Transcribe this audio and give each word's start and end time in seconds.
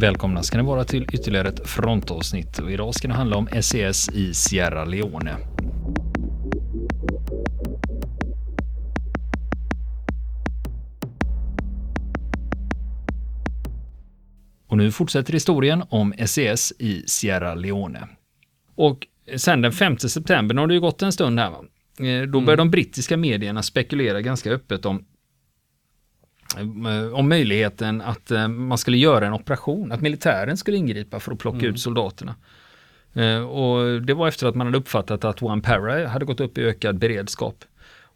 Välkomna 0.00 0.42
ska 0.42 0.58
ni 0.58 0.64
vara 0.64 0.84
till 0.84 1.06
ytterligare 1.12 1.48
ett 1.48 1.68
frontavsnitt 1.68 2.58
och 2.58 2.70
idag 2.70 2.94
ska 2.94 3.08
det 3.08 3.14
handla 3.14 3.36
om 3.36 3.48
SES 3.62 4.08
i 4.08 4.34
Sierra 4.34 4.84
Leone. 4.84 5.36
Och 14.66 14.76
nu 14.76 14.92
fortsätter 14.92 15.32
historien 15.32 15.82
om 15.88 16.14
SES 16.26 16.72
i 16.78 17.02
Sierra 17.06 17.54
Leone. 17.54 18.08
Och 18.74 19.06
sen 19.36 19.62
den 19.62 19.72
5 19.72 19.98
september, 19.98 20.54
nu 20.54 20.60
har 20.60 20.68
det 20.68 20.74
ju 20.74 20.80
gått 20.80 21.02
en 21.02 21.12
stund 21.12 21.38
här, 21.38 21.50
va? 21.50 21.64
Eh, 22.06 22.22
då 22.22 22.40
börjar 22.40 22.56
de 22.56 22.70
brittiska 22.70 23.16
medierna 23.16 23.62
spekulera 23.62 24.20
ganska 24.20 24.50
öppet 24.50 24.86
om 24.86 25.04
om 27.12 27.28
möjligheten 27.28 28.00
att 28.00 28.30
eh, 28.30 28.48
man 28.48 28.78
skulle 28.78 28.96
göra 28.96 29.26
en 29.26 29.32
operation, 29.32 29.92
att 29.92 30.00
militären 30.00 30.56
skulle 30.56 30.76
ingripa 30.76 31.20
för 31.20 31.32
att 31.32 31.38
plocka 31.38 31.58
Mm. 31.58 31.70
ut 31.70 31.80
soldaterna. 31.80 32.34
Och 33.48 34.02
det 34.02 34.14
var 34.14 34.28
efter 34.28 34.46
att 34.46 34.54
man 34.54 34.66
hade 34.66 34.78
uppfattat 34.78 35.24
att 35.24 35.42
One 35.42 35.62
Para 35.62 36.08
hade 36.08 36.24
gått 36.24 36.40
upp 36.40 36.58
i 36.58 36.62
ökad 36.62 36.98
beredskap. 36.98 37.64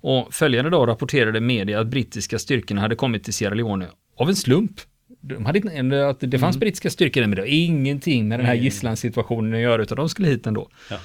Och 0.01 0.35
följande 0.35 0.71
dag 0.71 0.89
rapporterade 0.89 1.41
media 1.41 1.81
att 1.81 1.87
brittiska 1.87 2.39
styrkorna 2.39 2.81
hade 2.81 2.95
kommit 2.97 3.25
till 3.25 3.35
Sierra 3.35 3.55
Leone 3.55 3.87
av 4.17 4.29
en 4.29 4.37
slump. 4.37 4.73
De 5.21 5.47
hade 5.47 5.59
inte, 5.59 6.09
att 6.09 6.21
det 6.21 6.39
fanns 6.39 6.57
brittiska 6.57 6.91
styrkor 6.91 7.21
där, 7.21 7.29
men 7.29 7.37
det 7.37 7.43
har 7.43 7.47
ingenting 7.47 8.29
med 8.29 8.39
den 8.39 8.47
här 8.47 8.55
gisslansituationen 8.55 9.55
att 9.55 9.61
göra, 9.61 9.83
utan 9.83 9.97
de 9.97 10.09
skulle 10.09 10.29
hit 10.29 10.47
ändå. 10.47 10.69
Ja. 10.91 10.97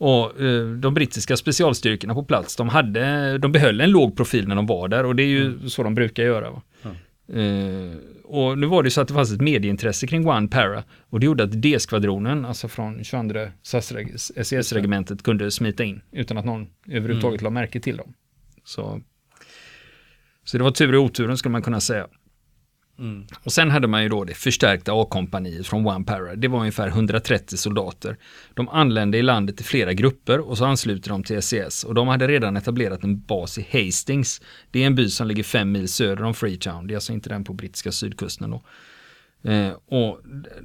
Och 0.00 0.40
eh, 0.40 0.66
de 0.66 0.94
brittiska 0.94 1.36
specialstyrkorna 1.36 2.14
på 2.14 2.24
plats, 2.24 2.56
de, 2.56 2.68
hade, 2.68 3.38
de 3.38 3.52
behöll 3.52 3.80
en 3.80 3.90
låg 3.90 4.16
profil 4.16 4.48
när 4.48 4.56
de 4.56 4.66
var 4.66 4.88
där 4.88 5.04
och 5.06 5.16
det 5.16 5.22
är 5.22 5.26
ju 5.26 5.68
så 5.68 5.82
de 5.82 5.94
brukar 5.94 6.22
göra. 6.22 6.50
Va? 6.50 6.62
Eh, 7.32 7.96
och 8.24 8.58
nu 8.58 8.66
var 8.66 8.82
det 8.82 8.90
så 8.90 9.00
att 9.00 9.08
det 9.08 9.14
fanns 9.14 9.32
ett 9.32 9.40
medieintresse 9.40 10.06
kring 10.06 10.28
One 10.28 10.48
Para 10.48 10.84
och 11.00 11.20
det 11.20 11.26
gjorde 11.26 11.44
att 11.44 11.62
D-skvadronen, 11.62 12.44
alltså 12.44 12.68
från 12.68 13.04
22 13.04 13.34
SAS-regementet, 13.62 15.22
kunde 15.22 15.50
smita 15.50 15.84
in 15.84 16.00
utan 16.12 16.38
att 16.38 16.44
någon 16.44 16.66
överhuvudtaget 16.88 17.42
la 17.42 17.50
märke 17.50 17.80
till 17.80 17.96
dem. 17.96 18.14
Så, 18.64 19.00
så 20.44 20.58
det 20.58 20.64
var 20.64 20.70
tur 20.70 20.94
i 20.94 20.96
oturen 20.96 21.36
skulle 21.36 21.52
man 21.52 21.62
kunna 21.62 21.80
säga. 21.80 22.06
Mm. 23.00 23.26
Och 23.44 23.52
sen 23.52 23.70
hade 23.70 23.86
man 23.88 24.02
ju 24.02 24.08
då 24.08 24.24
det 24.24 24.34
förstärkta 24.34 24.92
A-kompaniet 24.92 25.66
från 25.66 25.86
One 25.86 26.04
Para. 26.04 26.34
Det 26.36 26.48
var 26.48 26.58
ungefär 26.58 26.88
130 26.88 27.56
soldater. 27.56 28.16
De 28.54 28.68
anlände 28.68 29.18
i 29.18 29.22
landet 29.22 29.60
i 29.60 29.64
flera 29.64 29.92
grupper 29.92 30.38
och 30.38 30.58
så 30.58 30.64
ansluter 30.64 31.10
de 31.10 31.22
till 31.22 31.42
SES. 31.42 31.84
Och 31.84 31.94
de 31.94 32.08
hade 32.08 32.28
redan 32.28 32.56
etablerat 32.56 33.04
en 33.04 33.20
bas 33.20 33.58
i 33.58 33.66
Hastings. 33.72 34.40
Det 34.70 34.82
är 34.82 34.86
en 34.86 34.94
by 34.94 35.08
som 35.08 35.26
ligger 35.26 35.42
fem 35.42 35.72
mil 35.72 35.88
söder 35.88 36.24
om 36.24 36.34
Freetown. 36.34 36.86
Det 36.86 36.92
är 36.92 36.96
alltså 36.96 37.12
inte 37.12 37.28
den 37.28 37.44
på 37.44 37.52
brittiska 37.52 37.92
sydkusten 37.92 38.50
då. 38.50 38.62
Eh, 39.42 39.72
och 39.86 40.20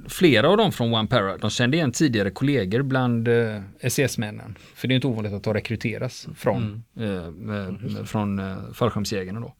flera 0.08 0.48
av 0.48 0.56
dem 0.56 0.72
från 0.72 0.94
One 0.94 1.08
Para, 1.08 1.36
de 1.36 1.50
kände 1.50 1.76
igen 1.76 1.92
tidigare 1.92 2.30
kollegor 2.30 2.82
bland 2.82 3.28
eh, 3.28 3.60
SES-männen. 3.88 4.58
För 4.74 4.88
det 4.88 4.94
är 4.94 4.96
inte 4.96 5.06
ovanligt 5.06 5.32
att 5.32 5.42
de 5.42 5.54
rekryteras 5.54 6.28
från, 6.36 6.84
eh, 7.00 7.30
med, 7.30 7.78
från 8.04 8.38
eh, 8.38 8.56
fallskärmsjägarna 8.74 9.40
då. 9.40 9.54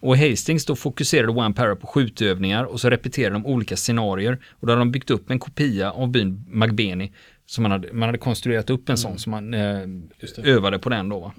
Och 0.00 0.16
Hastings 0.16 0.64
då 0.64 0.76
fokuserade 0.76 1.32
One 1.32 1.54
Para 1.54 1.76
på 1.76 1.86
skjutövningar 1.86 2.64
och 2.64 2.80
så 2.80 2.90
repeterade 2.90 3.34
de 3.34 3.46
olika 3.46 3.76
scenarier. 3.76 4.38
Och 4.50 4.66
då 4.66 4.72
hade 4.72 4.80
de 4.80 4.92
byggt 4.92 5.10
upp 5.10 5.30
en 5.30 5.38
kopia 5.38 5.90
av 5.90 6.10
byn 6.10 6.44
Magbeni. 6.48 7.12
Så 7.46 7.62
man 7.62 7.70
hade, 7.70 7.92
man 7.92 8.08
hade 8.08 8.18
konstruerat 8.18 8.70
upp 8.70 8.88
en 8.88 8.98
sån 8.98 9.18
som 9.18 9.30
man 9.30 9.54
eh, 9.54 9.88
övade 10.44 10.78
på 10.78 10.88
den 10.88 11.08
då. 11.08 11.18
Va? 11.20 11.34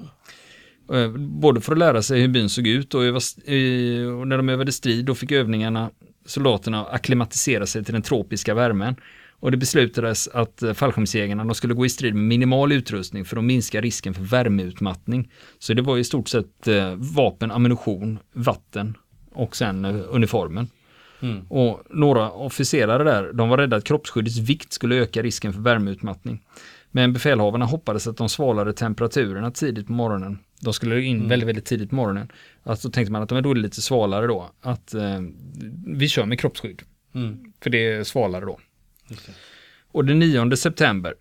Eh, 0.98 1.12
Både 1.18 1.62
för 1.62 1.72
att 1.72 1.78
lära 1.78 2.02
sig 2.02 2.22
hur 2.22 2.28
byn 2.28 2.50
såg 2.50 2.68
ut 2.68 2.94
och, 2.94 3.04
öva, 3.04 3.20
eh, 3.46 4.20
och 4.20 4.28
när 4.28 4.38
de 4.38 4.50
övade 4.50 4.72
strid 4.72 5.06
då 5.06 5.16
fick 5.16 5.32
övningarna 5.32 5.90
soldaterna 6.26 6.86
akklimatisera 6.86 7.66
sig 7.66 7.84
till 7.84 7.94
den 7.94 8.02
tropiska 8.02 8.54
värmen. 8.54 8.96
Och 9.44 9.52
det 9.52 9.58
beslutades 9.58 10.28
att 10.28 10.64
eh, 10.64 10.74
fallskärmsjägarna 10.74 11.44
de 11.44 11.56
skulle 11.56 11.74
gå 11.74 11.86
i 11.86 11.90
strid 11.90 12.16
med 12.16 12.24
minimal 12.24 12.72
utrustning 12.72 13.26
för 13.26 13.38
att 13.38 13.44
minska 13.44 13.82
risken 13.82 14.14
för 14.14 14.24
värmeutmattning. 14.24 15.32
Så 15.60 15.74
det 15.74 15.82
var 15.82 15.98
i 15.98 16.04
stort 16.04 16.28
sett 16.28 16.68
eh, 16.68 16.96
vapen, 16.96 17.52
ammunition, 17.52 18.20
vatten 18.34 18.98
och 19.32 19.56
sen 19.56 19.86
eh, 19.86 19.96
uniformen. 20.10 20.68
Mm. 21.20 21.46
Och 21.50 21.84
några 21.90 22.32
officerare 22.32 23.04
där, 23.04 23.34
de 23.34 23.50
var 23.50 23.58
rädda 23.58 23.78
att 23.78 23.84
kroppsskyddets 23.84 24.38
vikt 24.38 24.74
skulle 24.74 24.96
öka 24.96 25.22
risken 25.22 25.54
för 25.54 25.62
värmeutmattning. 25.62 26.42
Men 26.92 27.14
befälhavarna 27.14 27.66
hoppades 27.66 28.08
att 28.08 28.18
de 28.18 28.30
svalade 28.30 28.74
temperaturerna 28.74 29.52
tidigt 29.52 29.88
på 29.88 29.94
morgonen. 29.94 30.40
De 30.64 30.74
skulle 30.74 31.02
in 31.02 31.28
väldigt, 31.28 31.50
väldigt 31.50 31.66
tidigt 31.66 31.90
på 31.90 31.96
morgonen. 31.96 32.32
Alltså 32.64 32.90
tänkte 32.90 33.12
man 33.12 33.22
att 33.22 33.30
de 33.30 33.38
är 33.38 33.56
lite 33.56 33.82
svalare 33.82 34.28
då. 34.28 34.52
Att 34.62 34.94
eh, 34.94 35.22
vi 35.88 36.08
kör 36.10 36.26
med 36.26 36.40
kroppsskydd. 36.40 36.82
Mm. 37.16 37.54
För 37.62 37.70
det 37.70 37.92
är 37.92 38.04
svalare 38.04 38.46
då. 38.46 38.60
Det. 39.08 39.16
Och 39.92 40.06
den 40.06 40.20
9 40.20 40.56
september 40.56 41.14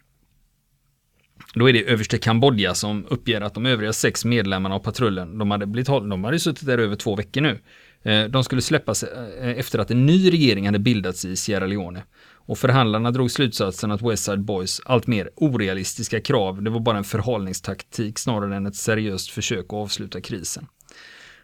då 1.54 1.68
är 1.68 1.72
det 1.72 1.84
överste 1.84 2.18
Kambodja 2.18 2.74
som 2.74 3.06
uppger 3.08 3.40
att 3.40 3.54
de 3.54 3.66
övriga 3.66 3.92
sex 3.92 4.24
medlemmarna 4.24 4.74
av 4.74 4.78
patrullen, 4.78 5.38
de 5.38 5.50
hade, 5.50 5.66
blivit, 5.66 5.86
de 5.86 6.24
hade 6.24 6.38
suttit 6.38 6.66
där 6.66 6.78
över 6.78 6.96
två 6.96 7.16
veckor 7.16 7.40
nu. 7.40 7.58
Eh, 8.02 8.24
De 8.24 8.44
skulle 8.44 8.62
släppas 8.62 9.02
eh, 9.02 9.48
efter 9.58 9.78
att 9.78 9.90
en 9.90 10.06
ny 10.06 10.30
regering 10.30 10.66
hade 10.66 10.78
bildats 10.78 11.24
i 11.24 11.36
Sierra 11.36 11.66
Leone. 11.66 12.02
Och 12.46 12.58
förhandlarna 12.58 13.10
drog 13.10 13.30
slutsatsen 13.30 13.90
att 13.90 14.02
West 14.02 14.24
Side 14.24 14.44
Boys 14.44 14.80
allt 14.84 15.06
mer 15.06 15.30
orealistiska 15.36 16.20
krav, 16.20 16.62
det 16.62 16.70
var 16.70 16.80
bara 16.80 16.98
en 16.98 17.04
förhalningstaktik 17.04 18.18
snarare 18.18 18.56
än 18.56 18.66
ett 18.66 18.76
seriöst 18.76 19.30
försök 19.30 19.64
att 19.64 19.72
avsluta 19.72 20.20
krisen. 20.20 20.66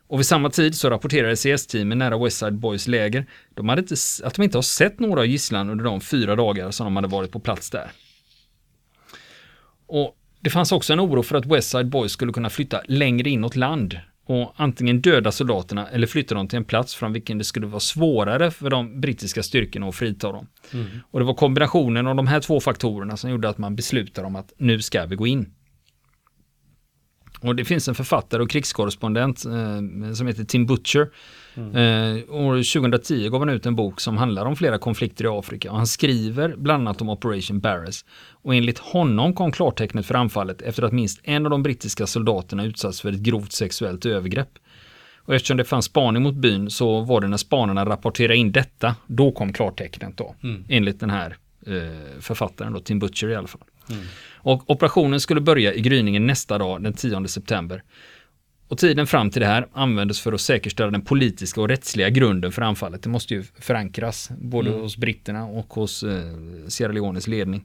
Och 0.09 0.19
vid 0.19 0.27
samma 0.27 0.51
tid 0.51 0.75
så 0.75 0.91
rapporterade 0.91 1.37
CS-teamen 1.37 1.99
nära 1.99 2.25
West 2.25 2.39
Side 2.39 2.59
Boys 2.59 2.89
läger 2.89 3.27
de 3.55 3.69
hade 3.69 3.81
inte, 3.81 3.95
att 4.25 4.35
de 4.35 4.43
inte 4.43 4.59
har 4.59 4.63
sett 4.63 5.01
några 5.01 5.21
av 5.21 5.27
gisslan 5.27 5.71
under 5.71 5.85
de 5.85 6.01
fyra 6.01 6.37
dagar 6.37 6.71
som 6.71 6.85
de 6.85 6.97
hade 6.97 7.09
varit 7.09 7.33
på 7.33 7.41
plats 7.41 7.71
där. 7.71 7.91
Och 9.87 10.17
det 10.41 10.51
fanns 10.51 10.73
också 10.73 10.93
en 10.93 11.01
oro 11.01 11.23
för 11.23 11.37
att 11.37 11.47
West 11.47 11.71
Side 11.71 11.89
Boys 11.89 12.13
skulle 12.13 12.33
kunna 12.33 12.51
flytta 12.51 12.81
längre 12.87 13.31
inåt 13.31 13.57
land 13.57 13.99
och 14.29 14.53
antingen 14.57 15.01
döda 15.01 15.33
soldaterna 15.33 15.89
eller 15.89 16.07
flytta 16.07 16.35
dem 16.35 16.49
till 16.49 16.57
en 16.57 16.65
plats 16.65 16.95
från 16.95 17.13
vilken 17.13 17.39
det 17.39 17.45
skulle 17.45 17.67
vara 17.67 17.81
svårare 17.81 18.51
för 18.51 18.71
de 18.71 19.01
brittiska 19.01 19.43
styrkorna 19.43 19.89
att 19.89 19.95
frita 19.95 20.33
dem. 20.33 20.47
Och 21.11 21.21
det 21.21 21.27
var 21.27 21.35
kombinationen 21.35 22.07
av 22.07 22.17
de 22.17 22.27
här 22.27 22.41
två 22.41 22.61
faktorerna 22.61 23.17
som 23.17 23.31
gjorde 23.31 23.49
att 23.49 23.59
man 23.59 23.77
beslutade 23.77 24.27
om 24.27 24.37
att 24.37 24.53
nu 24.59 24.83
ska 24.83 25.07
vi 25.07 25.17
gå 25.17 25.27
in. 25.27 25.53
Och 27.41 27.57
det 27.57 27.65
finns 27.65 27.89
en 27.89 27.95
författare 27.95 28.43
och 28.43 28.51
krigskorrespondent 28.51 29.45
eh, 29.45 30.13
som 30.15 30.27
heter 30.27 30.45
Tim 30.45 30.67
Butcher. 30.67 31.11
Eh, 31.55 32.35
år 32.35 32.57
2010 32.57 33.29
gav 33.29 33.41
han 33.41 33.49
ut 33.49 33.67
en 33.67 33.77
bok 33.77 34.01
som 34.01 34.17
handlar 34.17 34.47
om 34.47 34.57
flera 34.57 34.79
konflikter 34.79 35.25
i 35.25 35.29
Afrika 35.29 35.71
och 35.71 35.77
han 35.77 35.87
skriver 35.87 36.55
bland 36.57 36.89
annat 36.89 37.01
om 37.01 37.09
Operation 37.09 37.61
Barrett. 37.61 38.05
Och 38.31 38.55
enligt 38.55 38.79
honom 38.79 39.35
kom 39.35 39.53
klartecknet 39.53 40.07
för 40.07 40.15
anfallet 40.15 40.63
efter 40.63 40.83
att 40.83 40.93
minst 40.93 41.21
en 41.23 41.47
av 41.47 41.51
de 41.51 41.63
brittiska 41.63 42.07
soldaterna 42.07 42.65
utsatts 42.65 43.01
för 43.01 43.13
ett 43.13 43.21
grovt 43.21 43.53
sexuellt 43.53 44.07
övergrepp. 44.07 44.51
Och 45.17 45.35
eftersom 45.35 45.57
det 45.57 45.65
fanns 45.65 45.85
spaning 45.85 46.23
mot 46.23 46.35
byn 46.35 46.71
så 46.71 47.01
var 47.01 47.21
det 47.21 47.29
när 47.29 47.37
spanarna 47.37 47.85
rapporterade 47.85 48.37
in 48.37 48.53
detta, 48.53 48.97
då 49.07 49.33
kom 49.33 49.53
klartecknet 49.53 50.17
då. 50.17 50.35
Enligt 50.69 51.01
den 51.01 51.11
här 51.11 51.37
eh, 51.67 52.21
författaren 52.21 52.73
då, 52.73 52.81
Tim 52.81 52.99
Butcher 52.99 53.29
i 53.29 53.35
alla 53.35 53.49
fall. 53.49 53.61
Och 54.35 54.71
operationen 54.71 55.21
skulle 55.21 55.41
börja 55.41 55.75
i 55.75 55.81
gryningen 55.81 56.27
nästa 56.27 56.59
dag, 56.59 56.83
den 56.83 56.93
10 56.93 57.29
september. 57.29 57.83
Och 58.69 58.79
tiden 58.79 59.07
fram 59.07 59.31
till 59.31 59.41
det 59.41 59.47
här 59.47 59.69
användes 59.73 60.21
för 60.21 60.33
att 60.33 60.41
säkerställa 60.41 60.91
den 60.91 61.03
politiska 61.03 61.61
och 61.61 61.69
rättsliga 61.69 62.11
grunden 62.11 62.53
för 62.53 62.63
anfallet. 62.63 63.03
Det 63.03 63.09
måste 63.09 63.35
ju 63.35 63.43
förankras 63.43 64.31
både 64.39 64.71
hos 64.71 64.97
britterna 64.97 65.45
och 65.45 65.75
hos 65.75 66.03
eh, 66.03 66.23
Sierra 66.69 66.93
Leones 66.93 67.27
ledning. 67.27 67.65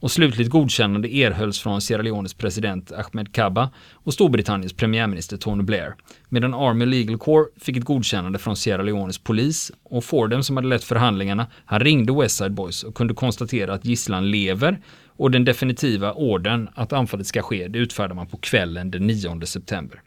Och 0.00 0.10
slutligt 0.10 0.50
godkännande 0.50 1.14
erhölls 1.14 1.60
från 1.60 1.80
Sierra 1.80 2.02
Leones 2.02 2.34
president 2.34 2.92
Ahmed 2.92 3.32
Kaba 3.32 3.70
och 3.92 4.14
Storbritanniens 4.14 4.72
premiärminister 4.72 5.36
Tony 5.36 5.62
Blair. 5.62 5.94
Medan 6.28 6.54
Army 6.54 6.86
Legal 6.86 7.18
Corps 7.18 7.48
fick 7.56 7.76
ett 7.76 7.84
godkännande 7.84 8.38
från 8.38 8.56
Sierra 8.56 8.82
Leones 8.82 9.18
polis 9.18 9.72
och 9.82 10.04
Fordham 10.04 10.42
som 10.42 10.56
hade 10.56 10.68
lett 10.68 10.84
förhandlingarna, 10.84 11.46
han 11.64 11.80
ringde 11.80 12.12
West 12.12 12.36
Side 12.36 12.52
Boys 12.52 12.82
och 12.82 12.94
kunde 12.94 13.14
konstatera 13.14 13.74
att 13.74 13.84
gisslan 13.84 14.30
lever 14.30 14.80
och 15.06 15.30
den 15.30 15.44
definitiva 15.44 16.12
orden 16.12 16.68
att 16.74 16.92
anfallet 16.92 17.26
ska 17.26 17.42
ske, 17.42 17.68
det 17.68 17.78
utfärdar 17.78 18.14
man 18.14 18.26
på 18.26 18.36
kvällen 18.36 18.90
den 18.90 19.06
9 19.06 19.46
september. 19.46 20.02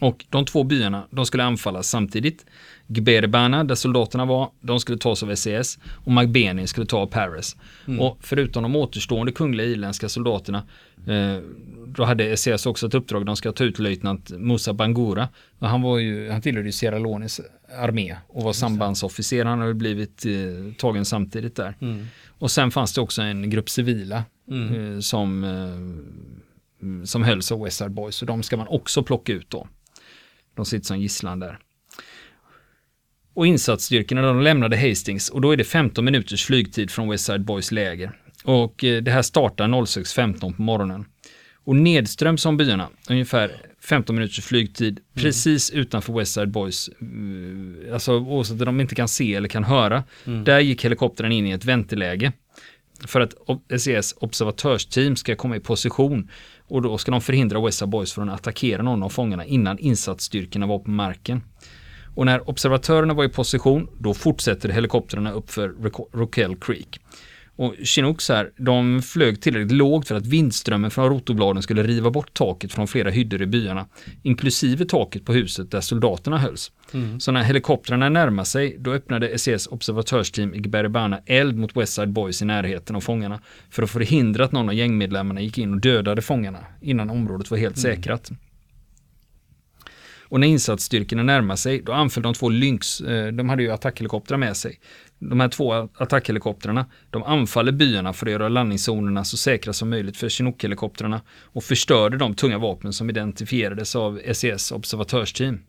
Och 0.00 0.24
de 0.30 0.44
två 0.44 0.64
byarna, 0.64 1.06
de 1.10 1.26
skulle 1.26 1.44
anfallas 1.44 1.88
samtidigt. 1.88 2.46
Gberebana, 2.86 3.64
där 3.64 3.74
soldaterna 3.74 4.24
var, 4.24 4.50
de 4.60 4.80
skulle 4.80 4.98
tas 4.98 5.22
av 5.22 5.34
SES 5.34 5.78
och 6.04 6.12
Magbeni 6.12 6.66
skulle 6.66 6.86
ta 6.86 6.98
av 6.98 7.06
Paris. 7.06 7.56
Och 8.00 8.18
förutom 8.20 8.62
de 8.62 8.76
återstående 8.76 9.32
kungliga 9.32 9.66
irländska 9.66 10.08
soldaterna, 10.08 10.62
eh, 11.06 11.42
då 11.86 12.04
hade 12.04 12.36
SES 12.36 12.66
också 12.66 12.86
ett 12.86 12.94
uppdrag, 12.94 13.26
de 13.26 13.36
ska 13.36 13.52
ta 13.52 13.64
ut 13.64 13.78
löjtnant 13.78 14.30
Musa 14.30 14.72
Bangura. 14.72 15.28
Och 15.58 15.68
han, 15.68 15.82
var 15.82 15.98
ju, 15.98 16.30
han 16.30 16.42
tillhörde 16.42 16.68
ju 16.68 16.72
Sierra 16.72 16.98
Leones 16.98 17.40
armé 17.78 18.16
och 18.28 18.42
var 18.42 18.52
sambandsofficer, 18.52 19.44
han 19.44 19.60
hade 19.60 19.74
blivit 19.74 20.26
eh, 20.26 20.32
tagen 20.78 21.04
samtidigt 21.04 21.56
där. 21.56 21.74
Och 22.38 22.50
sen 22.50 22.70
fanns 22.70 22.94
det 22.94 23.00
också 23.00 23.22
en 23.22 23.50
grupp 23.50 23.70
civila 23.70 24.24
eh, 24.50 25.00
som, 25.00 25.44
eh, 25.44 26.43
som 27.04 27.22
hölls 27.22 27.52
av 27.52 27.64
West 27.64 27.78
Side 27.78 27.90
Boys, 27.90 28.16
så 28.16 28.24
de 28.24 28.42
ska 28.42 28.56
man 28.56 28.68
också 28.68 29.02
plocka 29.02 29.32
ut 29.32 29.50
då. 29.50 29.68
De 30.56 30.64
sitter 30.64 30.86
som 30.86 31.00
gisslan 31.00 31.40
där. 31.40 31.58
Och 33.34 33.46
insatsstyrkorna 33.46 34.22
de 34.22 34.40
lämnade 34.40 34.76
Hastings 34.76 35.28
och 35.28 35.40
då 35.40 35.50
är 35.50 35.56
det 35.56 35.64
15 35.64 36.04
minuters 36.04 36.44
flygtid 36.44 36.90
från 36.90 37.08
West 37.08 37.24
Side 37.24 37.44
Boys 37.44 37.72
läger. 37.72 38.12
Och 38.44 38.84
eh, 38.84 39.02
det 39.02 39.10
här 39.10 39.22
startar 39.22 39.68
06.15 39.68 40.56
på 40.56 40.62
morgonen. 40.62 41.04
Och 41.64 41.76
nedströms 41.76 42.46
om 42.46 42.56
byarna, 42.56 42.88
ungefär 43.08 43.56
15 43.80 44.16
minuters 44.16 44.44
flygtid, 44.44 45.00
precis 45.14 45.70
utanför 45.70 46.12
West 46.12 46.32
Side 46.32 46.50
Boys, 46.50 46.88
eh, 46.88 47.94
alltså 47.94 48.18
oavsett 48.18 48.60
om 48.60 48.64
de 48.64 48.80
inte 48.80 48.94
kan 48.94 49.08
se 49.08 49.34
eller 49.34 49.48
kan 49.48 49.64
höra, 49.64 50.04
där 50.44 50.60
gick 50.60 50.84
helikoptern 50.84 51.32
in 51.32 51.46
i 51.46 51.50
ett 51.50 51.64
vänteläge. 51.64 52.32
För 53.06 53.20
att 53.20 53.34
SES 53.80 54.14
observatörsteam 54.18 55.16
ska 55.16 55.36
komma 55.36 55.56
i 55.56 55.60
position 55.60 56.30
och 56.68 56.82
då 56.82 56.98
ska 56.98 57.10
de 57.10 57.20
förhindra 57.20 57.60
Wessa 57.60 57.86
Boys 57.86 58.12
från 58.12 58.28
att 58.28 58.40
attackera 58.40 58.82
någon 58.82 59.02
av 59.02 59.08
fångarna 59.08 59.44
innan 59.44 59.78
insatsstyrkorna 59.78 60.66
var 60.66 60.78
på 60.78 60.90
marken. 60.90 61.42
Och 62.14 62.26
när 62.26 62.48
observatörerna 62.48 63.14
var 63.14 63.24
i 63.24 63.28
position, 63.28 63.88
då 63.98 64.14
fortsätter 64.14 64.68
helikoptrarna 64.68 65.32
uppför 65.32 65.68
Rockell 66.12 66.56
Creek. 66.56 67.00
Och 67.56 67.74
Chinooks 67.84 68.28
här, 68.28 68.50
de 68.56 69.02
flög 69.02 69.40
tillräckligt 69.40 69.72
lågt 69.72 70.08
för 70.08 70.14
att 70.14 70.26
vindströmmen 70.26 70.90
från 70.90 71.08
rotorbladen 71.08 71.62
skulle 71.62 71.82
riva 71.82 72.10
bort 72.10 72.34
taket 72.34 72.72
från 72.72 72.86
flera 72.86 73.10
hyddor 73.10 73.42
i 73.42 73.46
byarna, 73.46 73.86
inklusive 74.22 74.84
taket 74.84 75.24
på 75.24 75.32
huset 75.32 75.70
där 75.70 75.80
soldaterna 75.80 76.38
hölls. 76.38 76.72
Mm. 76.92 77.20
Så 77.20 77.32
när 77.32 77.42
helikoptrarna 77.42 78.08
närmade 78.08 78.46
sig, 78.46 78.76
då 78.78 78.92
öppnade 78.92 79.38
SES 79.38 79.66
observatörsteam 79.66 80.54
i 80.54 80.58
Gberibana 80.58 81.20
eld 81.26 81.56
mot 81.56 81.76
Westside 81.76 82.12
Boys 82.12 82.42
i 82.42 82.44
närheten 82.44 82.96
av 82.96 83.00
fångarna 83.00 83.40
för 83.70 83.82
att 83.82 83.90
förhindra 83.90 84.44
att 84.44 84.52
någon 84.52 84.68
av 84.68 84.74
gängmedlemmarna 84.74 85.40
gick 85.40 85.58
in 85.58 85.72
och 85.72 85.80
dödade 85.80 86.22
fångarna 86.22 86.58
innan 86.80 87.10
området 87.10 87.50
var 87.50 87.58
helt 87.58 87.84
mm. 87.84 87.96
säkrat. 87.96 88.30
Och 90.34 90.40
när 90.40 90.46
insatsstyrkorna 90.46 91.22
närmade 91.22 91.56
sig, 91.56 91.82
då 91.82 91.92
anföll 91.92 92.22
de 92.22 92.34
två 92.34 92.48
Lynx, 92.48 93.00
eh, 93.00 93.32
de 93.32 93.48
hade 93.48 93.62
ju 93.62 93.70
attackhelikoptrar 93.70 94.38
med 94.38 94.56
sig. 94.56 94.80
De 95.30 95.40
här 95.40 95.48
två 95.48 95.72
attackhelikoptrarna, 95.94 96.86
de 97.10 97.22
anfaller 97.22 97.72
byarna 97.72 98.12
för 98.12 98.26
att 98.26 98.32
göra 98.32 98.48
landningszonerna 98.48 99.24
så 99.24 99.36
säkra 99.36 99.72
som 99.72 99.90
möjligt 99.90 100.16
för 100.16 100.28
Chinook-helikoptrarna 100.28 101.20
och 101.42 101.64
förstörde 101.64 102.16
de 102.16 102.34
tunga 102.34 102.58
vapen 102.58 102.92
som 102.92 103.10
identifierades 103.10 103.96
av 103.96 104.20
SES 104.32 104.72
observatörsteam. 104.72 105.60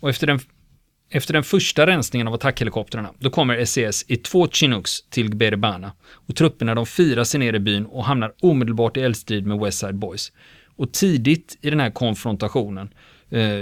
Och 0.00 0.10
efter 0.10 0.26
den, 0.26 0.40
efter 1.10 1.32
den 1.32 1.44
första 1.44 1.86
rensningen 1.86 2.28
av 2.28 2.34
attackhelikoptrarna, 2.34 3.10
då 3.18 3.30
kommer 3.30 3.64
SES 3.64 4.04
i 4.08 4.16
två 4.16 4.48
Chinooks 4.48 5.02
till 5.10 5.30
Gberibana 5.30 5.92
och 6.12 6.36
trupperna 6.36 6.74
de 6.74 6.86
firar 6.86 7.24
sig 7.24 7.40
ner 7.40 7.54
i 7.54 7.60
byn 7.60 7.86
och 7.86 8.04
hamnar 8.04 8.34
omedelbart 8.40 8.96
i 8.96 9.00
eldstrid 9.00 9.46
med 9.46 9.58
Westside 9.58 9.98
Boys. 9.98 10.32
Och 10.76 10.92
tidigt 10.92 11.58
i 11.60 11.70
den 11.70 11.80
här 11.80 11.90
konfrontationen 11.90 12.90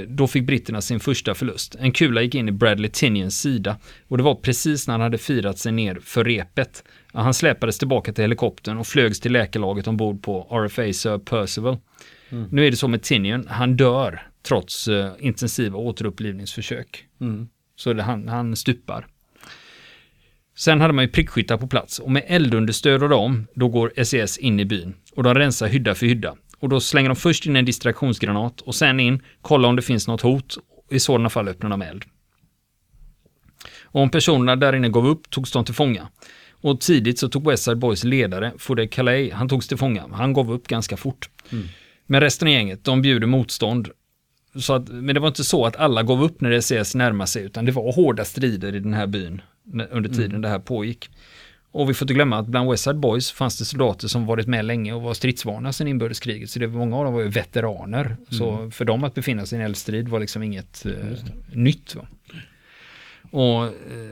då 0.08 0.26
fick 0.26 0.46
britterna 0.46 0.80
sin 0.80 1.00
första 1.00 1.34
förlust. 1.34 1.76
En 1.80 1.92
kula 1.92 2.22
gick 2.22 2.34
in 2.34 2.48
i 2.48 2.52
Bradley 2.52 2.90
Tinians 2.90 3.40
sida 3.40 3.76
och 4.08 4.16
det 4.16 4.22
var 4.22 4.34
precis 4.34 4.86
när 4.86 4.94
han 4.94 5.00
hade 5.00 5.18
firat 5.18 5.58
sig 5.58 5.72
ner 5.72 5.98
för 6.02 6.24
repet. 6.24 6.84
Han 7.12 7.34
släpades 7.34 7.78
tillbaka 7.78 8.12
till 8.12 8.24
helikoptern 8.24 8.78
och 8.78 8.86
flögs 8.86 9.20
till 9.20 9.32
läkarlaget 9.32 9.86
ombord 9.86 10.22
på 10.22 10.42
RFA 10.50 10.92
Sir 10.92 11.18
Percival. 11.18 11.78
Mm. 12.30 12.48
Nu 12.50 12.66
är 12.66 12.70
det 12.70 12.76
så 12.76 12.88
med 12.88 13.02
Tinian, 13.02 13.46
han 13.48 13.76
dör 13.76 14.22
trots 14.42 14.88
uh, 14.88 15.10
intensiva 15.18 15.78
återupplivningsförsök. 15.78 17.06
Mm. 17.20 17.48
Så 17.76 17.92
det, 17.92 18.02
han, 18.02 18.28
han 18.28 18.56
stupar. 18.56 19.06
Sen 20.56 20.80
hade 20.80 20.92
man 20.92 21.04
ju 21.04 21.10
prickskyttar 21.10 21.56
på 21.56 21.66
plats 21.66 21.98
och 21.98 22.10
med 22.10 22.24
eldunderstöd 22.26 23.02
av 23.02 23.08
dem, 23.08 23.46
då 23.54 23.68
går 23.68 23.92
SES 24.04 24.38
e 24.38 24.40
in 24.42 24.60
i 24.60 24.64
byn 24.64 24.94
och 25.16 25.22
de 25.22 25.34
rensar 25.34 25.68
hydda 25.68 25.94
för 25.94 26.06
hydda. 26.06 26.36
Och 26.62 26.68
då 26.68 26.80
slänger 26.80 27.08
de 27.08 27.16
först 27.16 27.46
in 27.46 27.56
en 27.56 27.64
distraktionsgranat 27.64 28.60
och 28.60 28.74
sen 28.74 29.00
in, 29.00 29.22
kolla 29.40 29.68
om 29.68 29.76
det 29.76 29.82
finns 29.82 30.08
något 30.08 30.20
hot. 30.20 30.58
I 30.90 31.00
sådana 31.00 31.30
fall 31.30 31.48
öppnar 31.48 31.70
de 31.70 31.82
eld. 31.82 32.04
Och 33.82 34.00
om 34.00 34.10
personerna 34.10 34.56
där 34.56 34.72
inne 34.72 34.88
gav 34.88 35.06
upp 35.06 35.30
togs 35.30 35.52
de 35.52 35.64
till 35.64 35.74
fånga. 35.74 36.08
Och 36.50 36.80
tidigt 36.80 37.18
så 37.18 37.28
tog 37.28 37.46
Westside 37.50 37.78
Boys 37.78 38.04
ledare, 38.04 38.52
Fode 38.58 38.86
Calais, 38.86 39.32
han 39.32 39.48
togs 39.48 39.68
till 39.68 39.76
fånga. 39.76 40.06
Han 40.12 40.32
gav 40.32 40.52
upp 40.52 40.68
ganska 40.68 40.96
fort. 40.96 41.30
Mm. 41.52 41.68
Men 42.06 42.20
resten 42.20 42.48
av 42.48 42.52
gänget, 42.54 42.84
de 42.84 43.02
bjuder 43.02 43.26
motstånd. 43.26 43.88
Så 44.56 44.74
att, 44.74 44.88
men 44.88 45.14
det 45.14 45.20
var 45.20 45.28
inte 45.28 45.44
så 45.44 45.66
att 45.66 45.76
alla 45.76 46.02
gav 46.02 46.22
upp 46.24 46.40
när 46.40 46.50
det 46.50 46.56
ses 46.56 46.94
närma 46.94 47.26
sig, 47.26 47.44
utan 47.44 47.64
det 47.64 47.72
var 47.72 47.92
hårda 47.92 48.24
strider 48.24 48.74
i 48.74 48.80
den 48.80 48.94
här 48.94 49.06
byn 49.06 49.42
under 49.90 50.10
tiden 50.10 50.30
mm. 50.30 50.42
det 50.42 50.48
här 50.48 50.58
pågick. 50.58 51.10
Och 51.72 51.90
vi 51.90 51.94
får 51.94 52.04
inte 52.04 52.14
glömma 52.14 52.38
att 52.38 52.46
bland 52.46 52.70
Westside 52.70 52.98
Boys 52.98 53.32
fanns 53.32 53.58
det 53.58 53.64
soldater 53.64 54.08
som 54.08 54.26
varit 54.26 54.46
med 54.46 54.64
länge 54.64 54.92
och 54.92 55.02
var 55.02 55.14
stridsvana 55.14 55.72
sedan 55.72 55.88
inbördeskriget. 55.88 56.50
Så 56.50 56.58
det 56.58 56.66
var, 56.66 56.78
många 56.78 56.96
av 56.96 57.04
dem 57.04 57.14
var 57.14 57.20
ju 57.20 57.28
veteraner. 57.28 58.04
Mm. 58.04 58.19
Så 58.28 58.70
för 58.70 58.84
dem 58.84 59.04
att 59.04 59.14
befinna 59.14 59.46
sig 59.46 59.58
i 59.58 59.60
en 59.60 59.66
eldstrid 59.66 60.08
var 60.08 60.20
liksom 60.20 60.42
inget 60.42 60.86
eh, 60.86 60.92
nytt. 61.52 61.94
Va? 61.94 62.06
Och, 63.30 63.64
eh, 63.64 63.70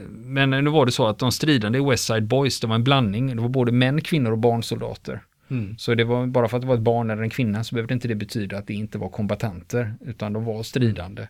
men 0.09 0.49
nu 0.49 0.69
var 0.69 0.85
det 0.85 0.91
så 0.91 1.07
att 1.07 1.19
de 1.19 1.31
stridande 1.31 1.79
i 1.79 1.81
Westside 1.81 2.23
Boys, 2.23 2.59
det 2.59 2.67
var 2.67 2.75
en 2.75 2.83
blandning. 2.83 3.35
Det 3.35 3.41
var 3.41 3.49
både 3.49 3.71
män, 3.71 4.01
kvinnor 4.01 4.31
och 4.31 4.37
barnsoldater. 4.37 5.21
Mm. 5.49 5.77
Så 5.77 5.95
det 5.95 6.03
var 6.03 6.27
bara 6.27 6.47
för 6.47 6.57
att 6.57 6.61
det 6.61 6.67
var 6.67 6.75
ett 6.75 6.81
barn 6.81 7.09
eller 7.09 7.23
en 7.23 7.29
kvinna 7.29 7.63
så 7.63 7.75
behövde 7.75 7.93
inte 7.93 8.07
det 8.07 8.15
betyda 8.15 8.57
att 8.57 8.67
det 8.67 8.73
inte 8.73 8.97
var 8.97 9.09
kombatanter, 9.09 9.93
utan 10.05 10.33
de 10.33 10.45
var 10.45 10.63
stridande. 10.63 11.27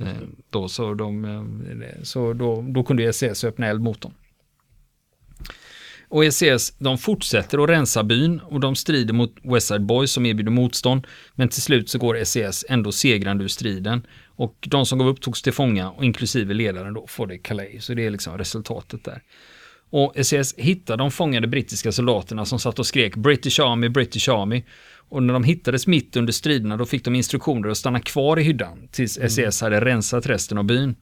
Mm. 0.00 0.36
Då, 0.50 0.68
så 0.68 0.94
de, 0.94 1.24
eh, 1.24 2.02
så 2.02 2.32
då, 2.32 2.64
då 2.68 2.84
kunde 2.84 3.04
SS 3.04 3.44
öppna 3.44 3.66
eld 3.66 3.80
mot 3.80 4.00
dem. 4.00 4.12
Och 6.08 6.24
ECS 6.24 6.72
de 6.78 6.98
fortsätter 6.98 7.64
att 7.64 7.70
rensa 7.70 8.02
byn 8.02 8.40
och 8.40 8.60
de 8.60 8.74
strider 8.74 9.14
mot 9.14 9.34
Westside 9.42 9.86
Boys 9.86 10.12
som 10.12 10.26
erbjuder 10.26 10.50
motstånd. 10.50 11.06
Men 11.34 11.48
till 11.48 11.62
slut 11.62 11.90
så 11.90 11.98
går 11.98 12.16
ECS 12.16 12.64
ändå 12.68 12.92
segrande 12.92 13.44
ur 13.44 13.48
striden. 13.48 14.06
Och 14.36 14.54
de 14.60 14.86
som 14.86 14.98
gav 14.98 15.08
upp 15.08 15.20
togs 15.20 15.42
till 15.42 15.52
fånga 15.52 15.90
och 15.90 16.04
inklusive 16.04 16.54
ledaren 16.54 16.94
då 16.94 17.06
får 17.06 17.26
det 17.26 17.38
Calais. 17.38 17.84
Så 17.84 17.94
det 17.94 18.06
är 18.06 18.10
liksom 18.10 18.38
resultatet 18.38 19.04
där. 19.04 19.22
Och 19.90 20.16
ECS 20.16 20.54
hittar 20.56 20.96
de 20.96 21.10
fångade 21.10 21.46
brittiska 21.46 21.92
soldaterna 21.92 22.44
som 22.44 22.58
satt 22.58 22.78
och 22.78 22.86
skrek 22.86 23.16
British 23.16 23.60
Army, 23.60 23.88
British 23.88 24.28
Army. 24.28 24.64
Och 25.08 25.22
när 25.22 25.34
de 25.34 25.44
hittades 25.44 25.86
mitt 25.86 26.16
under 26.16 26.32
striderna 26.32 26.76
då 26.76 26.86
fick 26.86 27.04
de 27.04 27.14
instruktioner 27.14 27.68
att 27.68 27.78
stanna 27.78 28.00
kvar 28.00 28.38
i 28.38 28.42
hyddan 28.42 28.88
tills 28.90 29.18
SES 29.28 29.60
hade 29.60 29.80
rensat 29.80 30.26
resten 30.26 30.58
av 30.58 30.64
byn. 30.64 30.96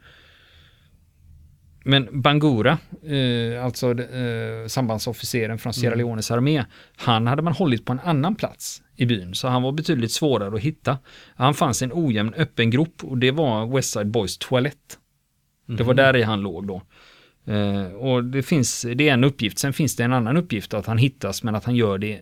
Men 1.88 2.21
Bangura, 2.23 2.79
eh, 3.03 3.64
alltså 3.64 3.90
eh, 3.90 4.66
sambandsofficeren 4.66 5.59
från 5.59 5.75
Sierra 5.75 5.95
mm. 5.95 5.99
Leones 5.99 6.31
armé, 6.31 6.64
han 6.97 7.26
hade 7.26 7.43
man 7.43 7.52
hållit 7.52 7.85
på 7.85 7.93
en 7.93 8.00
annan 8.00 8.35
plats 8.35 8.83
i 8.97 9.07
byn, 9.07 9.35
så 9.35 9.49
han 9.49 9.62
var 9.62 9.73
betydligt 9.73 10.12
svårare 10.12 10.55
att 10.55 10.61
hitta. 10.61 10.99
Han 11.35 11.55
fanns 11.55 11.83
i 11.83 11.85
en 11.85 11.93
ojämn 11.95 12.35
öppen 12.35 12.71
grop 12.71 13.05
och 13.05 13.19
det 13.19 13.31
var 13.31 13.66
Westside 13.66 14.07
Boys 14.07 14.38
toalett. 14.38 14.99
Mm. 15.69 15.76
Det 15.76 15.85
var 15.85 15.95
mhm. 15.95 15.97
där 15.97 16.16
i 16.16 16.23
han 16.23 16.40
låg 16.40 16.66
då. 16.66 16.83
Eh, 17.52 17.93
och 17.93 18.25
det 18.25 18.43
finns, 18.43 18.87
det 18.95 19.09
är 19.09 19.12
en 19.12 19.25
uppgift, 19.25 19.59
sen 19.59 19.73
finns 19.73 19.97
det 19.97 20.05
en 20.05 20.12
annan 20.12 20.37
uppgift 20.37 20.75
att 20.75 20.87
han 20.87 20.99
hittas, 20.99 21.43
men 21.43 21.55
att 21.55 21.64
han 21.64 21.76
gör 21.76 21.99
det, 21.99 22.21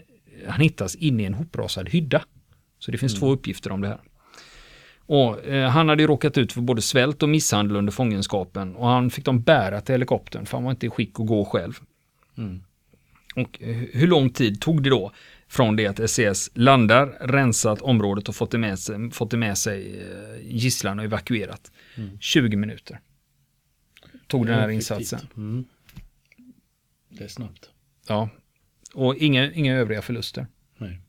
han 0.49 0.61
hittas 0.61 0.95
inne 0.95 1.23
i 1.23 1.27
en 1.27 1.35
hoprasad 1.35 1.89
hydda. 1.89 2.25
Så 2.79 2.91
det 2.91 2.99
finns 2.99 3.13
mm. 3.13 3.21
två 3.21 3.33
uppgifter 3.33 3.73
om 3.73 3.81
det 3.81 3.89
här. 3.89 4.01
Och, 5.07 5.47
eh, 5.47 5.69
han 5.69 5.89
hade 5.89 6.03
ju 6.03 6.07
råkat 6.07 6.39
ut 6.39 6.53
för 6.53 6.61
både 6.61 6.83
svält 6.83 7.23
och 7.23 7.29
misshandel 7.29 7.77
under 7.77 7.93
fångenskapen 7.93 8.77
och 8.77 8.89
han 8.89 9.11
fick 9.11 9.25
dem 9.25 9.43
bära 9.43 9.81
till 9.81 9.93
helikoptern 9.93 10.47
för 10.47 10.57
han 10.57 10.65
var 10.65 10.71
inte 10.71 10.87
i 10.87 10.91
skick 10.91 11.21
att 11.21 11.27
gå 11.27 11.45
själv. 11.45 11.81
Mm. 12.39 12.63
Och 13.37 13.63
eh, 13.63 13.77
hur 13.77 14.07
lång 14.07 14.31
tid 14.31 14.61
tog 14.61 14.83
det 14.83 14.91
då 14.91 15.13
från 15.49 15.77
det 15.77 15.87
att 15.87 16.11
SES 16.11 16.51
landar, 16.55 17.07
rensat 17.21 17.83
området 17.83 18.29
och 18.29 18.37
fått 18.37 18.51
det 18.51 18.59
med 18.59 18.79
sig, 18.79 19.11
fått 19.11 19.31
det 19.31 19.37
med 19.37 19.59
sig 19.59 20.01
eh, 20.01 20.55
gisslan 20.57 20.99
och 20.99 21.05
evakuerat? 21.05 21.73
Mm. 21.97 22.19
20 22.21 22.57
minuter. 22.57 23.01
Tog 24.27 24.47
den 24.47 24.59
här 24.59 24.69
insatsen. 24.69 25.21
Mm. 25.37 25.65
Det 27.09 27.25
är 27.25 27.29
snabbt. 27.29 27.71
Ja, 28.09 28.29
och 28.95 29.17
inga, 29.17 29.53
inga 29.53 29.75
övriga 29.75 30.03
förluster. 30.03 30.47
Nej. 30.79 31.01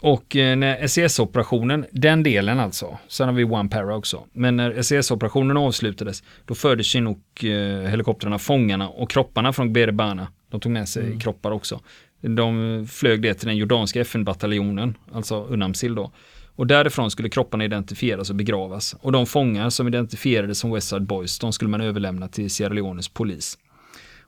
Och 0.00 0.36
eh, 0.36 0.56
när 0.56 0.86
SES-operationen, 0.86 1.86
den 1.92 2.22
delen 2.22 2.60
alltså, 2.60 2.98
sen 3.08 3.28
har 3.28 3.34
vi 3.34 3.44
One 3.44 3.68
Para 3.68 3.96
också, 3.96 4.24
men 4.32 4.56
när 4.56 4.82
SES-operationen 4.82 5.56
avslutades, 5.56 6.22
då 6.44 6.54
förde 6.54 6.82
Chinook-helikoptrarna 6.82 8.38
fångarna 8.38 8.88
och 8.88 9.10
kropparna 9.10 9.52
från 9.52 9.72
Berebana. 9.72 10.28
De 10.50 10.60
tog 10.60 10.72
med 10.72 10.88
sig 10.88 11.06
mm. 11.06 11.20
kroppar 11.20 11.50
också. 11.50 11.80
De 12.20 12.86
flög 12.90 13.22
det 13.22 13.34
till 13.34 13.48
den 13.48 13.56
jordanska 13.56 14.00
FN-bataljonen, 14.00 14.94
alltså 15.12 15.46
UNAMSIL 15.50 15.94
då. 15.94 16.12
Och 16.56 16.66
därifrån 16.66 17.10
skulle 17.10 17.28
kropparna 17.28 17.64
identifieras 17.64 18.30
och 18.30 18.36
begravas. 18.36 18.96
Och 19.00 19.12
de 19.12 19.26
fångar 19.26 19.70
som 19.70 19.88
identifierades 19.88 20.58
som 20.58 20.70
Westside 20.70 21.06
Boys, 21.06 21.38
de 21.38 21.52
skulle 21.52 21.70
man 21.70 21.80
överlämna 21.80 22.28
till 22.28 22.50
Sierra 22.50 22.72
Leones 22.72 23.08
polis. 23.08 23.58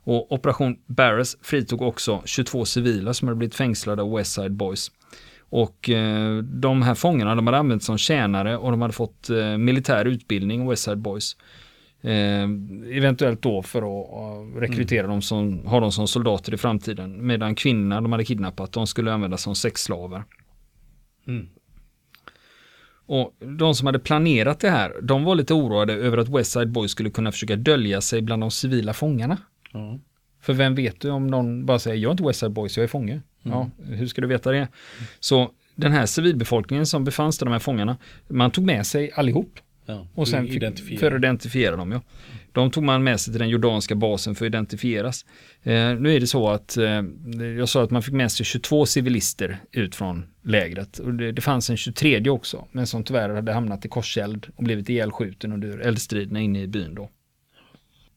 Och 0.03 0.31
Operation 0.31 0.77
Barras 0.85 1.37
fritog 1.41 1.81
också 1.81 2.21
22 2.25 2.65
civila 2.65 3.13
som 3.13 3.27
hade 3.27 3.37
blivit 3.37 3.55
fängslade 3.55 4.01
av 4.01 4.15
Westside 4.15 4.51
Boys. 4.51 4.91
Och 5.51 5.89
eh, 5.89 6.37
de 6.37 6.81
här 6.81 6.95
fångarna 6.95 7.35
de 7.35 7.47
hade 7.47 7.57
använts 7.57 7.85
som 7.85 7.97
tjänare 7.97 8.57
och 8.57 8.71
de 8.71 8.81
hade 8.81 8.93
fått 8.93 9.29
eh, 9.29 9.57
militär 9.57 10.05
utbildning, 10.05 10.69
Westside 10.69 10.97
Boys. 10.97 11.37
Eh, 12.01 12.43
eventuellt 12.97 13.41
då 13.41 13.61
för 13.61 13.81
att 13.81 14.61
rekrytera 14.61 14.99
mm. 14.99 15.11
dem 15.11 15.21
som, 15.21 15.65
ha 15.65 15.79
dem 15.79 15.91
som 15.91 16.07
soldater 16.07 16.53
i 16.53 16.57
framtiden. 16.57 17.27
Medan 17.27 17.55
kvinnorna 17.55 18.01
de 18.01 18.11
hade 18.11 18.25
kidnappat, 18.25 18.71
de 18.71 18.87
skulle 18.87 19.13
användas 19.13 19.41
som 19.41 19.55
sexslavar. 19.55 20.23
Mm. 21.27 21.49
Och 23.05 23.35
de 23.39 23.75
som 23.75 23.85
hade 23.85 23.99
planerat 23.99 24.59
det 24.59 24.69
här, 24.69 24.93
de 25.01 25.23
var 25.23 25.35
lite 25.35 25.53
oroade 25.53 25.93
över 25.93 26.17
att 26.17 26.29
West 26.29 26.51
Side 26.51 26.71
Boys 26.71 26.91
skulle 26.91 27.09
kunna 27.09 27.31
försöka 27.31 27.55
dölja 27.55 28.01
sig 28.01 28.21
bland 28.21 28.43
de 28.43 28.51
civila 28.51 28.93
fångarna. 28.93 29.37
Ja. 29.73 29.99
För 30.41 30.53
vem 30.53 30.75
vet 30.75 31.01
du 31.01 31.09
om 31.09 31.27
någon 31.27 31.65
bara 31.65 31.79
säger 31.79 31.97
jag 31.97 32.09
är 32.09 32.11
inte 32.11 32.23
West 32.23 32.39
Side 32.39 32.51
Boys, 32.51 32.77
jag 32.77 32.83
är 32.83 32.87
fånge. 32.87 33.21
Ja, 33.43 33.69
hur 33.83 34.07
ska 34.07 34.21
du 34.21 34.27
veta 34.27 34.51
det? 34.51 34.67
Så 35.19 35.51
den 35.75 35.91
här 35.91 36.05
civilbefolkningen 36.05 36.85
som 36.85 37.03
befanns 37.03 37.37
där, 37.37 37.45
de 37.45 37.51
här 37.51 37.59
fångarna, 37.59 37.97
man 38.27 38.51
tog 38.51 38.65
med 38.65 38.85
sig 38.85 39.11
allihop. 39.15 39.59
Ja. 39.85 40.07
Och 40.15 40.27
sen 40.27 40.47
identifiera. 40.47 40.99
för 40.99 41.11
att 41.11 41.17
identifiera 41.17 41.75
dem, 41.75 41.91
ja. 41.91 42.01
De 42.51 42.71
tog 42.71 42.83
man 42.83 43.03
med 43.03 43.19
sig 43.19 43.33
till 43.33 43.39
den 43.39 43.49
jordanska 43.49 43.95
basen 43.95 44.35
för 44.35 44.45
att 44.45 44.49
identifieras. 44.49 45.25
Eh, 45.63 45.73
nu 45.73 46.15
är 46.15 46.19
det 46.19 46.27
så 46.27 46.49
att 46.49 46.77
eh, 46.77 47.01
jag 47.57 47.69
sa 47.69 47.83
att 47.83 47.91
man 47.91 48.03
fick 48.03 48.13
med 48.13 48.31
sig 48.31 48.45
22 48.45 48.85
civilister 48.85 49.59
ut 49.71 49.95
från 49.95 50.25
lägret. 50.43 50.99
Och 50.99 51.13
det, 51.13 51.31
det 51.31 51.41
fanns 51.41 51.69
en 51.69 51.77
23 51.77 52.29
också, 52.29 52.67
men 52.71 52.87
som 52.87 53.03
tyvärr 53.03 53.29
hade 53.29 53.53
hamnat 53.53 53.85
i 53.85 53.89
korseld 53.89 54.47
och 54.55 54.63
blivit 54.63 54.89
ihjälskjuten 54.89 55.53
under 55.53 55.79
eldstriderna 55.79 56.39
inne 56.39 56.61
i 56.61 56.67
byn 56.67 56.95
då. 56.95 57.09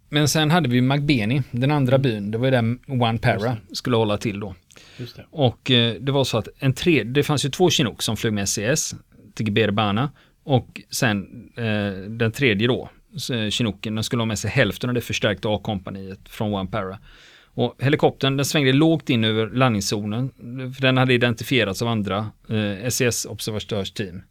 Men 0.09 0.29
sen 0.29 0.51
hade 0.51 0.69
vi 0.69 0.81
Magbeni, 0.81 1.43
den 1.51 1.71
andra 1.71 1.99
byn, 1.99 2.31
det 2.31 2.39
var 2.39 2.45
ju 2.45 2.51
där 2.51 2.79
One 3.03 3.19
Para 3.19 3.57
skulle 3.73 3.97
hålla 3.97 4.17
till 4.17 4.41
då. 4.41 4.55
Det. 4.99 5.27
Och 5.31 5.71
eh, 5.71 5.95
det 6.01 6.13
var 6.13 6.25
så 6.25 6.39
att 6.39 6.49
en 6.59 6.75
tre, 6.75 7.05
det 7.05 7.23
fanns 7.23 7.45
ju 7.45 7.49
två 7.49 7.71
Chinook 7.71 8.03
som 8.03 8.17
flög 8.17 8.33
med 8.33 8.49
CS 8.49 8.95
till 9.35 9.47
Geberbana 9.47 10.11
och 10.45 10.81
sen 10.91 11.27
eh, 11.57 12.11
den 12.11 12.33
tredje 12.33 12.69
då, 12.69 12.91
så, 13.17 13.51
Chinooken, 13.51 13.95
den 13.95 14.05
skulle 14.05 14.21
ha 14.21 14.27
med 14.27 14.39
sig 14.39 14.51
hälften 14.51 14.91
av 14.91 14.95
det 14.95 15.01
förstärkta 15.01 15.49
A-kompaniet 15.49 16.29
från 16.29 16.55
One 16.55 16.71
Para. 16.71 16.99
Och 17.47 17.77
helikoptern 17.79 18.37
den 18.37 18.47
svängde 18.47 18.73
lågt 18.73 19.11
in 19.11 19.25
över 19.25 19.51
landningszonen, 19.51 20.31
för 20.75 20.83
den 20.83 20.97
hade 20.97 21.15
identifierats 21.15 21.83
av 21.83 21.89
andra 21.89 22.31
eh, 22.49 22.89
SES-observatörsteam. 22.89 24.23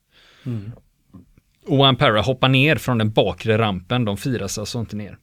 Mm. 0.45 0.71
Och 1.65 1.79
One 1.79 1.97
Para 1.97 2.21
hoppar 2.21 2.49
ner 2.49 2.75
från 2.75 2.97
den 2.97 3.11
bakre 3.11 3.57
rampen, 3.57 4.05
de 4.05 4.17
firas 4.17 4.57
alltså 4.57 4.79
inte 4.79 4.95
ner. 4.95 5.17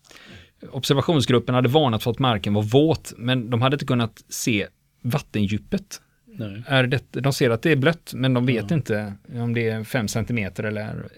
Observationsgruppen 0.71 1.55
hade 1.55 1.69
varnat 1.69 2.03
för 2.03 2.11
att 2.11 2.19
marken 2.19 2.55
var 2.55 2.63
våt, 2.63 3.13
men 3.17 3.51
de 3.51 3.63
hade 3.63 3.75
inte 3.75 3.87
kunnat 3.87 4.25
se 4.29 4.67
vattendjupet. 5.03 6.01
Nej. 6.27 6.63
Är 6.67 6.87
det, 6.87 7.03
de 7.21 7.33
ser 7.33 7.51
att 7.51 7.63
det 7.63 7.71
är 7.73 7.77
blött, 7.77 8.13
men 8.15 8.35
de 8.35 8.47
vet 8.47 8.71
Ja. 8.71 8.77
inte 8.77 9.15
om 9.35 9.55
det 9.55 9.69
är 9.69 9.85
5 9.85 10.09
cm 10.09 10.39
eller 10.39 11.09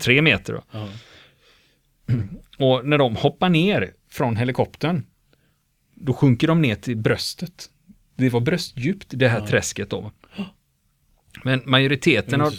3 0.00 0.22
meter. 0.22 0.60
Ja. 0.72 0.88
Och 2.58 2.86
när 2.86 2.98
de 2.98 3.16
hoppar 3.16 3.48
ner 3.48 3.90
från 4.10 4.36
helikoptern, 4.36 5.02
då 5.94 6.12
sjunker 6.12 6.48
de 6.48 6.62
ner 6.62 6.74
till 6.74 6.96
bröstet. 6.96 7.66
Det 8.16 8.28
var 8.30 8.40
bröstdjupt, 8.40 9.06
det 9.10 9.28
här 9.28 9.38
Ja. 9.40 9.46
träsket 9.46 9.90
då. 9.90 10.12
Men 11.44 11.62
majoriteten 11.66 12.40
av, 12.40 12.52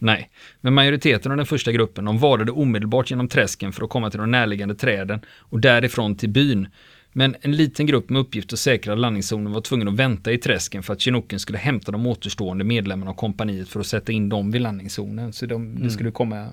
nej, 0.00 0.30
men 0.60 0.74
majoriteten 0.74 1.30
av 1.32 1.36
den 1.36 1.46
första 1.46 1.72
gruppen, 1.72 2.04
de 2.04 2.18
vadade 2.18 2.52
omedelbart 2.52 3.10
genom 3.10 3.28
träsken 3.28 3.72
för 3.72 3.84
att 3.84 3.90
komma 3.90 4.10
till 4.10 4.20
de 4.20 4.30
närliggande 4.30 4.74
träden 4.74 5.20
och 5.38 5.60
därifrån 5.60 6.16
till 6.16 6.28
byn. 6.30 6.68
Men 7.16 7.36
en 7.40 7.52
liten 7.52 7.86
grupp 7.86 8.10
med 8.10 8.20
uppgift 8.20 8.52
att 8.52 8.58
säkra 8.58 8.94
landningszonen 8.94 9.52
var 9.52 9.60
tvungen 9.60 9.88
att 9.88 9.94
vänta 9.94 10.32
i 10.32 10.38
träsken 10.38 10.82
för 10.82 10.92
att 10.92 11.00
Chinooken 11.00 11.40
skulle 11.40 11.58
hämta 11.58 11.92
de 11.92 12.06
återstående 12.06 12.64
medlemmarna 12.64 13.10
av 13.10 13.14
kompaniet 13.14 13.68
för 13.68 13.80
att 13.80 13.86
sätta 13.86 14.12
in 14.12 14.28
dem 14.28 14.50
vid 14.50 14.62
landningszonen. 14.62 15.32
Så 15.32 15.46
de, 15.46 15.82
det 15.82 15.90
skulle 15.90 16.10
komma 16.10 16.46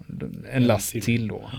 en 0.51 0.63
last 0.63 1.01
till. 1.01 1.27
då. 1.27 1.50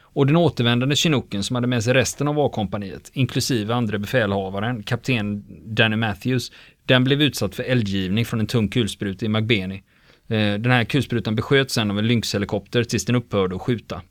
Och 0.00 0.26
den 0.26 0.36
återvändande 0.36 0.96
Chinooken 0.96 1.42
som 1.44 1.54
hade 1.56 1.66
med 1.66 1.84
sig 1.84 1.94
resten 1.94 2.28
av 2.28 2.38
A-kompaniet, 2.40 3.10
inklusive 3.12 3.74
andra 3.74 3.98
befälhavaren, 3.98 4.82
kapten 4.82 5.44
Danny 5.66 5.96
Matthews, 5.96 6.52
den 6.86 7.04
blev 7.04 7.22
utsatt 7.22 7.54
för 7.54 7.62
eldgivning 7.62 8.24
från 8.24 8.40
en 8.40 8.46
tung 8.46 8.68
kulspruta 8.68 9.26
i 9.26 9.28
Magbeni. 9.28 9.82
Eh, 10.28 10.54
Den 10.54 10.70
här 10.70 10.84
kulsprutan 10.84 11.34
besköts 11.34 11.74
sen 11.74 11.90
av 11.90 11.98
en 11.98 12.06
Lynx-helikopter 12.06 12.84
tills 12.84 13.04
den 13.04 13.16
upphörde 13.16 13.56
att 13.56 13.62
skjuta. 13.62 14.02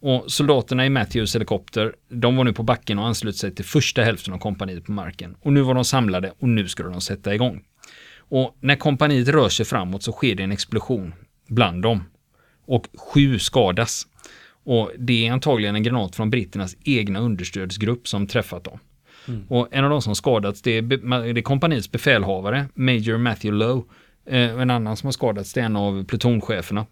Och 0.00 0.32
soldaterna 0.32 0.86
i 0.86 0.90
Matthews 0.90 1.34
helikopter, 1.34 1.94
de 2.08 2.36
var 2.36 2.44
nu 2.44 2.52
på 2.52 2.62
backen 2.62 2.98
och 2.98 3.06
anslöt 3.06 3.36
sig 3.36 3.54
till 3.54 3.64
första 3.64 4.02
hälften 4.02 4.34
av 4.34 4.38
kompaniet 4.38 4.84
på 4.84 4.92
marken. 4.92 5.36
Och 5.40 5.52
nu 5.52 5.60
var 5.60 5.74
de 5.74 5.84
samlade 5.84 6.32
och 6.38 6.48
nu 6.48 6.68
skulle 6.68 6.88
de 6.88 7.00
sätta 7.00 7.34
igång. 7.34 7.62
Och 8.18 8.56
när 8.60 8.76
kompaniet 8.76 9.28
rör 9.28 9.48
sig 9.48 9.66
framåt 9.66 10.02
så 10.02 10.12
sker 10.12 10.34
det 10.34 10.42
en 10.42 10.52
explosion 10.52 11.14
bland 11.48 11.82
dem. 11.82 12.04
Och 12.66 12.86
sju 12.98 13.38
skadas. 13.38 14.06
Och 14.64 14.92
det 14.98 15.26
är 15.26 15.32
antagligen 15.32 15.74
en 15.74 15.82
granat 15.82 16.16
från 16.16 16.30
britternas 16.30 16.76
egna 16.84 17.18
understödsgrupp 17.18 18.08
som 18.08 18.26
träffat 18.26 18.64
dem. 18.64 18.78
Och 19.48 19.68
en 19.70 19.84
av 19.84 19.90
de 19.90 20.02
som 20.02 20.14
skadats 20.14 20.62
det 20.62 20.70
är, 20.70 20.82
det 21.32 21.40
är 21.40 21.42
kompaniets 21.42 21.92
befälhavare, 21.92 22.66
Major 22.74 23.18
Matthew 23.18 23.64
Lowe. 23.64 23.82
Eh, 24.26 24.60
en 24.60 24.70
annan 24.70 24.96
som 24.96 25.06
har 25.06 25.12
skadats 25.12 25.52
det 25.52 25.60
är 25.60 25.64
en 25.64 25.76
av 25.76 26.04
plutoncheferna. 26.04 26.86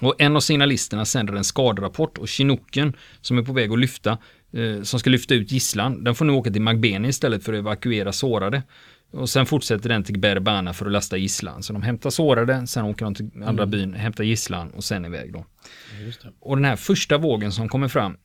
Och 0.00 0.14
en 0.18 0.36
av 0.36 0.40
signalisterna 0.40 1.04
sänder 1.04 1.34
en 1.34 1.44
skaderapport 1.44 2.18
och 2.18 2.28
Chinooken 2.28 2.96
som 3.20 3.38
är 3.38 3.42
på 3.42 3.52
väg 3.52 3.72
att 3.72 3.78
lyfta, 3.78 4.18
eh, 4.52 4.82
som 4.82 5.00
ska 5.00 5.10
lyfta 5.10 5.34
ut 5.34 5.52
gisslan, 5.52 6.04
den 6.04 6.14
får 6.14 6.24
nu 6.24 6.32
åka 6.32 6.50
till 6.50 6.62
Magbeni 6.62 7.08
istället 7.08 7.44
för 7.44 7.52
att 7.52 7.58
evakuera 7.58 8.12
sårade. 8.12 8.62
Och 9.10 9.28
sen 9.28 9.46
fortsätter 9.46 9.88
den 9.88 10.04
till 10.04 10.18
Berbana 10.18 10.72
för 10.72 10.86
att 10.86 10.92
lasta 10.92 11.16
gisslan. 11.16 11.62
Så 11.62 11.72
de 11.72 11.82
hämtar 11.82 12.10
sårade, 12.10 12.66
sen 12.66 12.84
åker 12.84 13.04
de 13.04 13.14
till 13.14 13.30
andra 13.44 13.66
byn, 13.66 13.94
hämtar 13.94 14.24
gisslan 14.24 14.70
och 14.70 14.84
sen 14.84 15.04
iväg 15.04 15.32
då. 15.32 15.44
Och 16.40 16.56
den 16.56 16.64
här 16.64 16.76
första 16.76 17.18
vågen 17.18 17.52
som 17.52 17.68
kommer 17.68 17.88
fram 17.88 18.16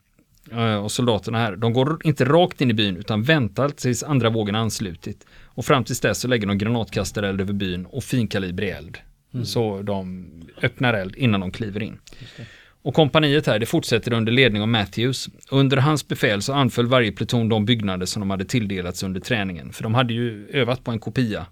eh, 0.52 0.76
och 0.76 0.92
soldaterna 0.92 1.38
här, 1.38 1.56
de 1.56 1.74
går 1.74 1.98
inte 2.04 2.26
rakt 2.26 2.62
in 2.62 2.70
i 2.70 2.74
byn 2.74 2.98
utan 2.98 3.24
väntar 3.24 3.70
tills 3.70 4.04
andra 4.04 4.30
vågen 4.30 4.56
anslutit. 4.56 5.26
Och 5.46 5.66
fram 5.66 5.84
tills 5.84 6.00
dess 6.00 6.20
så 6.20 6.28
lägger 6.28 6.48
de 6.48 6.58
granatkastareld 6.58 7.42
över 7.42 7.54
byn 7.54 7.86
och 7.86 8.04
finkalibrig 8.04 8.70
eld. 8.70 8.98
Så 9.44 9.82
de 9.82 10.30
öppnar 10.62 10.94
eld 10.94 11.16
innan 11.16 11.40
de 11.40 11.52
kliver 11.52 11.84
in. 11.84 11.98
Och 12.84 12.94
kompaniet 12.94 13.48
här, 13.48 13.60
det 13.60 13.66
fortsätter 13.66 14.14
under 14.14 14.32
ledning 14.32 14.62
av 14.62 14.68
Matthews. 14.68 15.30
Under 15.52 15.78
hans 15.78 16.08
befäl 16.08 16.42
så 16.42 16.54
anföll 16.54 16.88
varje 16.88 17.12
pluton 17.12 17.50
de 17.50 17.66
byggnader 17.66 18.06
som 18.06 18.20
de 18.20 18.30
hade 18.30 18.46
tilldelats 18.46 19.04
under 19.04 19.22
träningen. 19.22 19.74
För 19.74 19.84
de 19.84 19.94
hade 19.94 20.14
ju 20.14 20.48
övat 20.48 20.84
på 20.84 20.92
en 20.92 21.00
kopia 21.00 21.46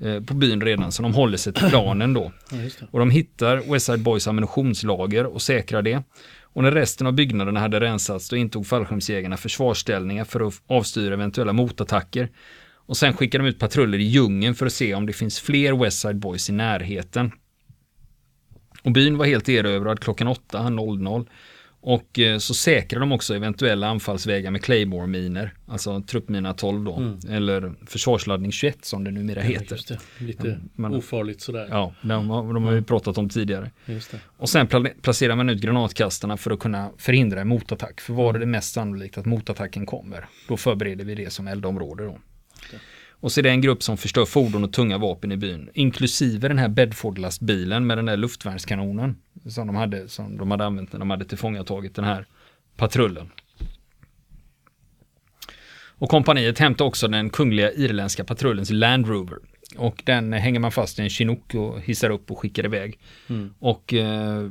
eh, 0.00 0.20
på 0.20 0.34
byn 0.34 0.60
redan, 0.60 0.92
så 0.92 1.02
de 1.02 1.14
håller 1.14 1.36
sig 1.36 1.52
till 1.52 1.66
planen 1.68 2.14
då. 2.14 2.32
Ja. 2.50 2.86
Och 2.90 2.98
de 2.98 3.10
hittar 3.10 3.72
Westside 3.72 4.00
Boys 4.00 4.28
ammunitionslager 4.28 5.26
och 5.26 5.42
säkrar 5.42 5.82
det. 5.82 6.02
Och 6.42 6.62
när 6.62 6.72
resten 6.72 7.06
av 7.06 7.12
byggnaderna 7.12 7.60
hade 7.60 7.80
rensats 7.80 8.28
då 8.28 8.36
intog 8.36 8.66
fallskärmsjägarna 8.66 9.36
försvarsställningar 9.36 10.24
för 10.24 10.48
att 10.48 10.54
avstyra 10.66 11.14
eventuella 11.14 11.52
motattacker. 11.52 12.28
Och 12.88 12.96
sen 12.96 13.12
skickar 13.12 13.38
de 13.38 13.48
ut 13.48 13.58
patruller 13.58 13.98
i 13.98 14.02
djungeln 14.02 14.54
för 14.54 14.66
att 14.66 14.72
se 14.72 14.94
om 14.94 15.06
det 15.06 15.12
finns 15.12 15.40
fler 15.40 15.72
Westside 15.72 16.16
Boys 16.18 16.50
i 16.50 16.52
närheten. 16.52 17.32
Och 18.82 18.92
byn 18.92 19.18
var 19.18 19.26
helt 19.26 19.48
erövrad 19.48 20.00
klockan 20.00 20.28
8.00. 20.28 21.26
Och 21.80 22.18
eh, 22.18 22.38
så 22.38 22.54
säkrar 22.54 23.00
de 23.00 23.12
också 23.12 23.34
eventuella 23.34 23.88
anfallsvägar 23.88 24.50
med 24.50 24.62
Claymore-miner, 24.64 25.54
alltså 25.66 26.00
truppmina 26.02 26.54
12 26.54 26.84
då, 26.84 27.16
eller 27.28 27.74
försvarsladdning 27.86 28.52
21 28.52 28.84
som 28.84 29.04
det 29.04 29.10
numera 29.10 29.40
Ja, 29.40 29.48
heter. 29.48 29.76
just 29.76 29.88
det. 29.88 29.98
Lite 30.18 30.60
man- 30.74 30.94
ofarligt 30.94 31.40
sådär. 31.40 31.66
Ja, 31.70 31.94
de, 32.02 32.30
har- 32.30 32.54
de 32.54 32.64
har 32.64 32.72
vi 32.72 32.82
pratat 32.82 33.18
om 33.18 33.28
tidigare. 33.28 33.70
Det. 33.86 34.02
Och 34.36 34.48
sen 34.48 34.66
pla- 34.68 35.00
placerar 35.02 35.36
man 35.36 35.48
ut 35.50 35.60
granatkastarna 35.60 36.36
för 36.36 36.50
att 36.50 36.58
kunna 36.60 36.90
förhindra 36.98 37.40
en 37.40 37.48
motattack. 37.48 38.00
För 38.00 38.12
var 38.14 38.34
är 38.34 38.38
det 38.38 38.46
mest 38.46 38.72
sannolikt 38.74 39.18
att 39.18 39.26
motattacken 39.26 39.86
kommer? 39.86 40.26
Då 40.48 40.56
förbereder 40.56 41.04
vi 41.04 41.14
det 41.14 41.30
som 41.32 41.48
eldområde 41.48 42.04
då. 42.04 42.18
Och 43.20 43.32
så 43.32 43.40
är 43.40 43.42
det 43.42 43.50
en 43.50 43.60
grupp 43.60 43.82
som 43.82 43.96
förstör 43.96 44.24
fordon 44.24 44.64
och 44.64 44.72
tunga 44.72 44.98
vapen 44.98 45.32
i 45.32 45.36
byn. 45.36 45.70
Inklusive 45.74 46.48
den 46.48 46.58
här 46.58 46.68
Bedford-lastbilen 46.68 47.86
med 47.86 47.98
den 47.98 48.06
där 48.06 48.16
luftvärnskanonen. 48.16 49.16
Som 49.46 49.66
de 49.66 49.76
hade, 49.76 50.08
som 50.08 50.36
de 50.36 50.50
hade 50.50 50.64
använt 50.64 50.92
när 50.92 50.98
de 50.98 51.10
hade 51.10 51.24
tillfångatagit 51.24 51.94
den 51.94 52.04
här 52.04 52.26
patrullen. 52.76 53.30
Och 56.00 56.10
kompaniet 56.10 56.58
hämtar 56.58 56.84
också 56.84 57.08
den 57.08 57.30
kungliga 57.30 57.72
irländska 57.72 58.24
patrullens 58.24 58.70
Land 58.70 59.08
Rover. 59.08 59.38
Och 59.76 60.02
den 60.04 60.32
hänger 60.32 60.60
man 60.60 60.72
fast 60.72 60.98
i 60.98 61.02
en 61.02 61.10
chinook 61.10 61.54
och 61.54 61.80
hissar 61.80 62.10
upp 62.10 62.30
och 62.30 62.38
skickar 62.38 62.64
iväg. 62.64 62.98
Mm. 63.28 63.54
Och 63.58 63.94
eh, 63.94 64.42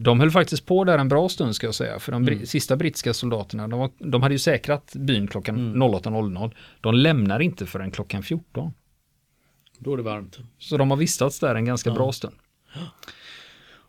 de 0.00 0.20
höll 0.20 0.30
faktiskt 0.30 0.66
på 0.66 0.84
där 0.84 0.98
en 0.98 1.08
bra 1.08 1.28
stund 1.28 1.56
ska 1.56 1.66
jag 1.66 1.74
säga. 1.74 1.98
För 1.98 2.12
de 2.12 2.28
bri- 2.28 2.44
sista 2.44 2.76
brittiska 2.76 3.14
soldaterna, 3.14 3.68
de, 3.68 3.80
var, 3.80 3.90
de 3.98 4.22
hade 4.22 4.34
ju 4.34 4.38
säkrat 4.38 4.92
byn 4.96 5.26
klockan 5.26 5.76
08.00. 5.76 6.52
De 6.80 6.94
lämnar 6.94 7.40
inte 7.40 7.66
förrän 7.66 7.90
klockan 7.90 8.22
14. 8.22 8.72
Då 9.78 9.92
är 9.92 9.96
det 9.96 10.02
varmt. 10.02 10.38
Så 10.58 10.76
de 10.76 10.90
har 10.90 10.96
vistats 10.96 11.40
där 11.40 11.54
en 11.54 11.64
ganska 11.64 11.90
bra 11.90 12.12
stund. 12.12 12.34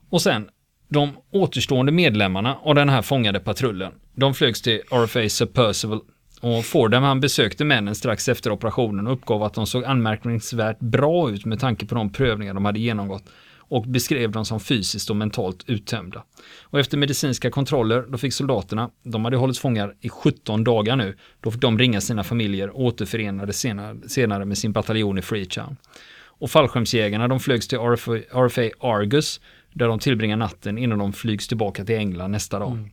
Och 0.10 0.22
sen, 0.22 0.50
de 0.88 1.18
återstående 1.32 1.92
medlemmarna 1.92 2.56
av 2.64 2.76
den 2.76 2.90
här 2.90 3.02
fångade 3.02 3.40
patrullen, 3.40 3.92
de 4.16 4.34
flögs 4.34 4.62
till 4.62 4.82
RFA 4.92 5.30
Sir 5.30 5.46
Percival 5.46 6.02
och 6.44 6.66
Fordham 6.66 7.04
han 7.04 7.20
besökte 7.20 7.66
männen 7.66 7.96
strax 7.96 8.30
efter 8.30 8.52
operationen 8.52 9.08
och 9.08 9.14
uppgav 9.14 9.44
att 9.44 9.54
de 9.54 9.68
såg 9.68 9.84
anmärkningsvärt 9.84 10.80
bra 10.80 11.30
ut 11.30 11.46
med 11.46 11.60
tanke 11.60 11.86
på 11.86 11.96
de 11.96 12.12
prövningar 12.12 12.54
de 12.54 12.66
hade 12.66 12.80
genomgått 12.80 13.24
och 13.58 13.84
beskrev 13.84 14.32
dem 14.32 14.46
som 14.46 14.60
fysiskt 14.60 15.10
och 15.10 15.16
mentalt 15.16 15.64
uttömda. 15.68 16.24
Och 16.62 16.80
efter 16.80 16.98
medicinska 16.98 17.52
kontroller, 17.52 18.06
då 18.10 18.18
fick 18.18 18.34
soldaterna, 18.34 18.90
de 19.04 19.26
hade 19.26 19.38
hållits 19.38 19.60
fångar 19.60 19.96
i 20.02 20.10
17 20.10 20.64
dagar 20.64 20.96
nu, 20.96 21.18
då 21.42 21.52
fick 21.52 21.62
de 21.62 21.80
ringa 21.80 22.02
sina 22.02 22.24
familjer 22.24 22.70
och 22.70 22.82
återförenades 22.82 23.60
senare, 23.60 23.98
senare 24.08 24.46
med 24.46 24.58
sin 24.58 24.72
bataljon 24.72 25.18
i 25.18 25.22
Freetown. 25.22 25.78
Och 26.26 26.52
fallskärmsjägarna 26.52 27.28
de 27.28 27.40
flögs 27.40 27.68
till 27.68 27.78
RFA, 27.78 28.12
RFA 28.12 28.70
Argus 28.80 29.42
där 29.74 29.88
de 29.88 30.00
tillbringar 30.00 30.38
natten 30.38 30.78
innan 30.78 31.00
de 31.00 31.14
flygs 31.14 31.48
tillbaka 31.48 31.86
till 31.86 31.96
England 31.96 32.32
nästa 32.32 32.60
dag. 32.60 32.72
Mm. 32.72 32.90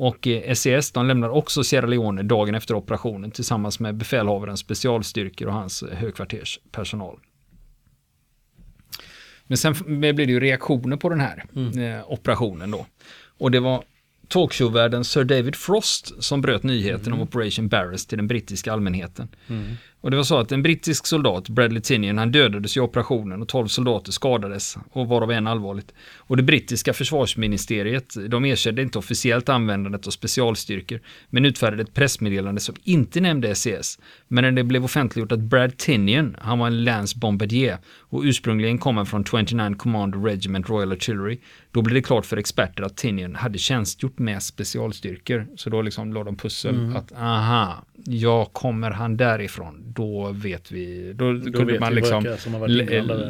Och 0.00 0.26
eh, 0.26 0.54
SES 0.54 0.92
de 0.92 1.06
lämnar 1.06 1.28
också 1.28 1.64
Sierra 1.64 1.86
Leone 1.86 2.22
dagen 2.22 2.54
efter 2.54 2.74
operationen 2.74 3.30
tillsammans 3.30 3.80
med 3.80 3.94
befälhavarens 3.94 4.60
specialstyrkor 4.60 5.48
och 5.48 5.54
hans 5.54 5.82
eh, 5.82 5.98
högkvarterspersonal. 5.98 7.18
Men 9.46 9.58
sen 9.58 9.74
blev 10.00 10.16
det 10.16 10.22
ju 10.22 10.40
reaktioner 10.40 10.96
på 10.96 11.08
den 11.08 11.20
här 11.20 11.44
eh, 11.56 12.12
operationen 12.12 12.70
då. 12.70 12.86
Och 13.38 13.50
det 13.50 13.60
var 13.60 13.84
talkshowvärden 14.28 15.04
Sir 15.04 15.24
David 15.24 15.56
Frost 15.56 16.22
som 16.22 16.40
bröt 16.40 16.62
nyheten 16.62 17.12
om 17.12 17.20
Operation 17.20 17.68
Barris 17.68 18.06
till 18.06 18.18
den 18.18 18.26
brittiska 18.26 18.72
allmänheten. 18.72 19.28
Och 20.00 20.10
det 20.10 20.16
var 20.16 20.24
så 20.24 20.38
att 20.38 20.52
en 20.52 20.62
brittisk 20.62 21.06
soldat, 21.06 21.48
Bradley 21.48 21.80
Tinian, 21.80 22.18
han 22.18 22.32
dödades 22.32 22.76
i 22.76 22.80
operationen 22.80 23.42
och 23.42 23.48
12 23.48 23.66
soldater 23.66 24.12
skadades 24.12 24.76
och 24.90 25.08
varav 25.08 25.30
en 25.30 25.46
allvarligt. 25.46 25.94
Och 26.16 26.36
det 26.36 26.42
brittiska 26.42 26.92
försvarsministeriet, 26.92 28.16
de 28.28 28.44
erkände 28.44 28.82
inte 28.82 28.98
officiellt 28.98 29.48
användandet 29.48 30.06
av 30.06 30.10
specialstyrkor, 30.10 31.00
men 31.30 31.44
utfärdade 31.44 31.82
ett 31.82 31.94
pressmeddelande 31.94 32.60
som 32.60 32.74
inte 32.84 33.20
nämnde 33.20 33.54
SES. 33.54 33.98
Men 34.28 34.44
när 34.44 34.52
det 34.52 34.64
blev 34.64 34.84
offentliggjort 34.84 35.32
att 35.32 35.40
Brad 35.40 35.76
Tinian, 35.76 36.36
han 36.40 36.58
var 36.58 36.66
en 36.66 36.84
Lance 36.84 37.18
Bombardier 37.18 37.78
och 37.98 38.22
ursprungligen 38.22 38.78
kom 38.78 38.96
han 38.96 39.06
från 39.06 39.24
29 39.24 39.74
Command 39.78 40.24
Regiment 40.24 40.68
Royal 40.68 40.92
Artillery, 40.92 41.38
då 41.72 41.82
blev 41.82 41.94
det 41.94 42.02
klart 42.02 42.26
för 42.26 42.36
experter 42.36 42.82
att 42.82 42.96
Tinian 42.96 43.34
hade 43.34 43.58
tjänstgjort 43.58 44.18
med 44.18 44.42
specialstyrkor. 44.42 45.46
Så 45.56 45.70
då 45.70 45.82
liksom 45.82 46.12
lade 46.12 46.24
de 46.24 46.36
pussel 46.36 46.96
att 46.96 47.12
aha, 47.12 47.84
ja 48.04 48.44
kommer 48.44 48.90
han 48.90 49.16
därifrån, 49.16 49.82
då 49.86 50.30
vet 50.32 50.72
vi, 50.72 51.12
då, 51.12 51.24
kunde 51.24 51.64
vet 51.64 51.80
man 51.80 51.94
liksom, 51.94 52.36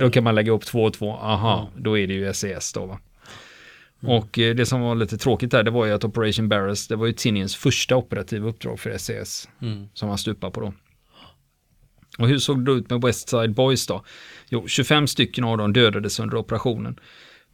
då 0.01 0.11
kan 0.11 0.25
man 0.25 0.35
lägga 0.35 0.53
upp 0.53 0.65
två 0.65 0.85
och 0.85 0.93
två, 0.93 1.13
aha, 1.13 1.71
då 1.77 1.99
är 1.99 2.07
det 2.07 2.15
ju 2.15 2.33
SES 2.33 2.73
då 2.73 2.87
va. 2.87 3.01
Och 4.03 4.39
eh, 4.39 4.55
det 4.55 4.67
som 4.67 4.81
var 4.81 4.95
lite 4.95 5.19
tråkigt 5.19 5.51
där, 5.51 5.63
det 5.63 5.71
var 5.71 5.87
ju 5.87 5.93
att 5.93 6.05
Operation 6.05 6.49
Barris, 6.49 6.89
det 6.89 6.97
var 6.97 7.07
ju 7.07 7.13
Tinians 7.13 7.57
första 7.57 7.97
operativa 7.97 8.49
uppdrag 8.49 8.81
för 8.81 8.99
SES 8.99 9.49
Mm. 9.63 9.89
som 9.95 10.09
han 10.09 10.19
stupade 10.19 10.53
på 10.53 10.61
då. 10.61 10.73
Och 12.19 12.29
hur 12.29 12.39
såg 12.39 12.65
det 12.65 12.73
ut 12.73 12.91
med 12.91 13.03
West 13.03 13.29
Side 13.29 13.55
Boys 13.55 13.87
då? 13.87 14.05
Jo, 14.49 14.67
25 14.67 15.07
stycken 15.07 15.45
av 15.45 15.59
dem 15.59 15.73
dödades 15.73 16.21
under 16.21 16.37
operationen. 16.37 16.99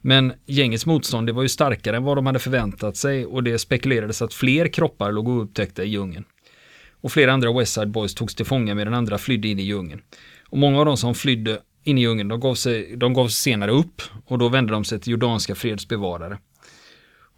Men 0.01 0.33
gängets 0.45 0.85
motstånd 0.85 1.27
det 1.27 1.33
var 1.33 1.41
ju 1.43 1.49
starkare 1.49 1.97
än 1.97 2.03
vad 2.03 2.17
de 2.17 2.25
hade 2.25 2.39
förväntat 2.39 2.97
sig 2.97 3.25
och 3.25 3.43
det 3.43 3.59
spekulerades 3.59 4.21
att 4.21 4.33
fler 4.33 4.67
kroppar 4.67 5.11
låg 5.11 5.27
oupptäckta 5.27 5.83
i 5.83 5.87
djungeln. 5.89 6.25
Och 7.01 7.11
flera 7.11 7.33
andra 7.33 7.53
West 7.53 7.73
Side 7.73 7.91
Boys 7.91 8.15
togs 8.15 8.35
till 8.35 8.45
fånga 8.45 8.75
medan 8.75 8.93
andra 8.93 9.17
flydde 9.17 9.47
in 9.47 9.59
i 9.59 9.63
djungeln. 9.63 10.01
Och 10.49 10.57
många 10.57 10.79
av 10.79 10.85
de 10.85 10.97
som 10.97 11.15
flydde 11.15 11.59
in 11.83 11.97
i 11.97 12.01
djungeln, 12.01 12.29
de 12.29 12.39
gav 12.39 12.55
sig, 12.55 12.95
de 12.95 13.13
gav 13.13 13.27
senare 13.27 13.71
upp 13.71 14.01
och 14.25 14.37
då 14.37 14.49
vände 14.49 14.73
de 14.73 14.85
sig 14.85 14.99
till 14.99 15.11
jordanska 15.11 15.55
fredsbevarare. 15.55 16.37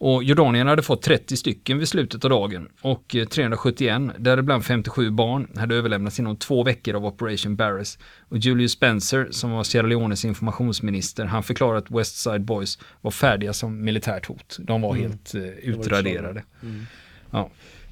Och 0.01 0.23
jordanierna 0.23 0.69
hade 0.69 0.81
fått 0.81 1.01
30 1.01 1.37
stycken 1.37 1.77
vid 1.77 1.87
slutet 1.87 2.23
av 2.23 2.29
dagen 2.29 2.69
och 2.81 3.15
eh, 3.15 3.25
371, 3.25 4.01
däribland 4.17 4.65
57 4.65 5.11
barn, 5.11 5.47
hade 5.55 5.75
överlämnats 5.75 6.19
inom 6.19 6.37
två 6.37 6.63
veckor 6.63 6.95
av 6.95 7.05
Operation 7.05 7.55
Barris. 7.55 7.99
Och 8.29 8.37
Julius 8.37 8.71
Spencer, 8.71 9.27
som 9.31 9.51
var 9.51 9.63
Sierra 9.63 9.87
Leones 9.87 10.25
informationsminister, 10.25 11.25
han 11.25 11.43
förklarade 11.43 11.77
att 11.77 11.91
West 11.91 12.17
Side 12.17 12.41
Boys 12.41 12.79
var 13.01 13.11
färdiga 13.11 13.53
som 13.53 13.83
militärt 13.83 14.25
hot. 14.25 14.57
De 14.59 14.81
var 14.81 14.95
helt 14.95 15.35
eh, 15.35 15.41
utraderade. 15.41 16.43
Ja. 17.31 17.49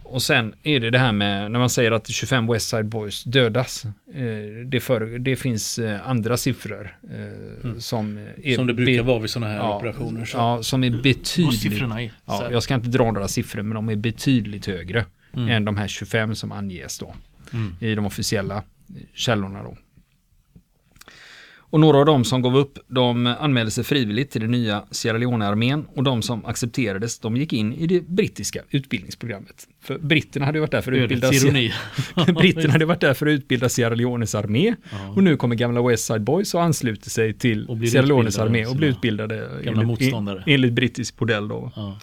Och 0.10 0.22
sen 0.22 0.54
är 0.64 0.80
det 0.80 0.90
det 0.90 0.98
här 1.00 1.12
med 1.12 1.52
när 1.52 1.60
man 1.60 1.70
säger 1.70 1.92
att 1.92 2.08
25 2.08 2.48
West 2.48 2.70
Side 2.70 2.86
Boys 2.86 3.24
dödas. 3.24 3.86
Eh, 3.86 4.66
det, 4.66 4.80
för, 4.80 5.20
det 5.20 5.36
finns 5.36 5.80
eh, 5.80 6.10
andra 6.10 6.38
siffror 6.38 6.98
eh, 7.12 7.78
som 7.78 8.18
är 8.44 8.56
Som 8.56 8.68
det 8.68 8.74
brukar 8.74 9.04
vara 9.04 9.20
vid 9.20 9.30
sådana 9.30 9.52
här 9.52 9.58
ja, 9.58 9.78
operationer. 9.78 10.26
Så. 10.26 10.38
Ja, 10.38 10.64
som 10.64 10.84
är 10.84 10.90
Vad 10.90 11.04
betydligt 11.04 11.60
siffrorna 11.60 12.02
är. 12.02 12.12
Ja, 12.26 12.52
jag 12.52 12.64
ska 12.64 12.76
inte 12.76 12.90
dra 12.90 13.12
några 13.12 13.28
siffror, 13.28 13.62
men 13.62 13.76
de 13.76 13.90
är 13.90 13.96
betydligt 13.96 14.66
högre 14.66 15.06
Mm. 15.34 15.50
än 15.50 15.66
de 15.66 15.78
här 15.78 15.88
25 15.88 16.36
som 16.36 16.52
anges 16.52 17.00
då 17.00 17.16
Mm. 17.54 17.76
i 17.80 17.96
de 17.96 18.06
officiella 18.06 18.64
källorna 19.14 19.64
då. 19.64 19.78
Och 21.70 21.80
några 21.80 21.98
av 21.98 22.06
dem 22.06 22.24
som 22.24 22.42
gav 22.42 22.58
upp, 22.58 22.80
de 22.88 23.26
anmälde 23.40 23.72
sig 23.72 23.84
frivilligt 23.84 24.32
till 24.32 24.42
den 24.42 24.52
nya 24.52 24.84
Sierra 24.92 25.18
Leone-armén 25.18 25.86
och 25.96 26.04
de 26.04 26.22
som 26.22 26.46
accepterades, 26.46 27.20
de 27.20 27.38
gick 27.38 27.54
in 27.54 27.74
i 27.74 27.88
det 27.88 28.02
brittiska 28.08 28.62
utbildningsprogrammet. 28.70 29.68
För 29.84 29.98
britterna 30.00 30.46
hade 30.46 30.60
varit 30.60 30.72
där 30.72 30.82
för 30.82 30.92
att 30.92 30.98
utbilda. 30.98 31.32
Britterna 32.40 32.72
hade 32.74 32.86
varit 32.86 33.02
där 33.02 33.14
för 33.14 33.26
att 33.28 33.32
utbilda 33.32 33.70
Sierra 33.70 33.96
Leones 33.96 34.36
armé 34.36 34.76
Ja. 34.92 35.10
och 35.16 35.24
nu 35.24 35.38
kommer 35.38 35.56
gamla 35.56 35.82
West 35.82 36.06
Side 36.06 36.22
Boys 36.22 36.54
och 36.54 36.64
ansluter 36.64 37.10
sig 37.10 37.34
till 37.34 37.68
Sierra 37.92 38.06
Leones 38.06 38.38
armé 38.40 38.66
och 38.66 38.76
blir 38.76 38.88
utbildade 38.88 39.50
enligt, 39.66 40.14
enligt 40.48 40.74
brittisk 40.74 41.20
modell 41.20 41.48
då. 41.48 41.72
Ja. 41.76 42.00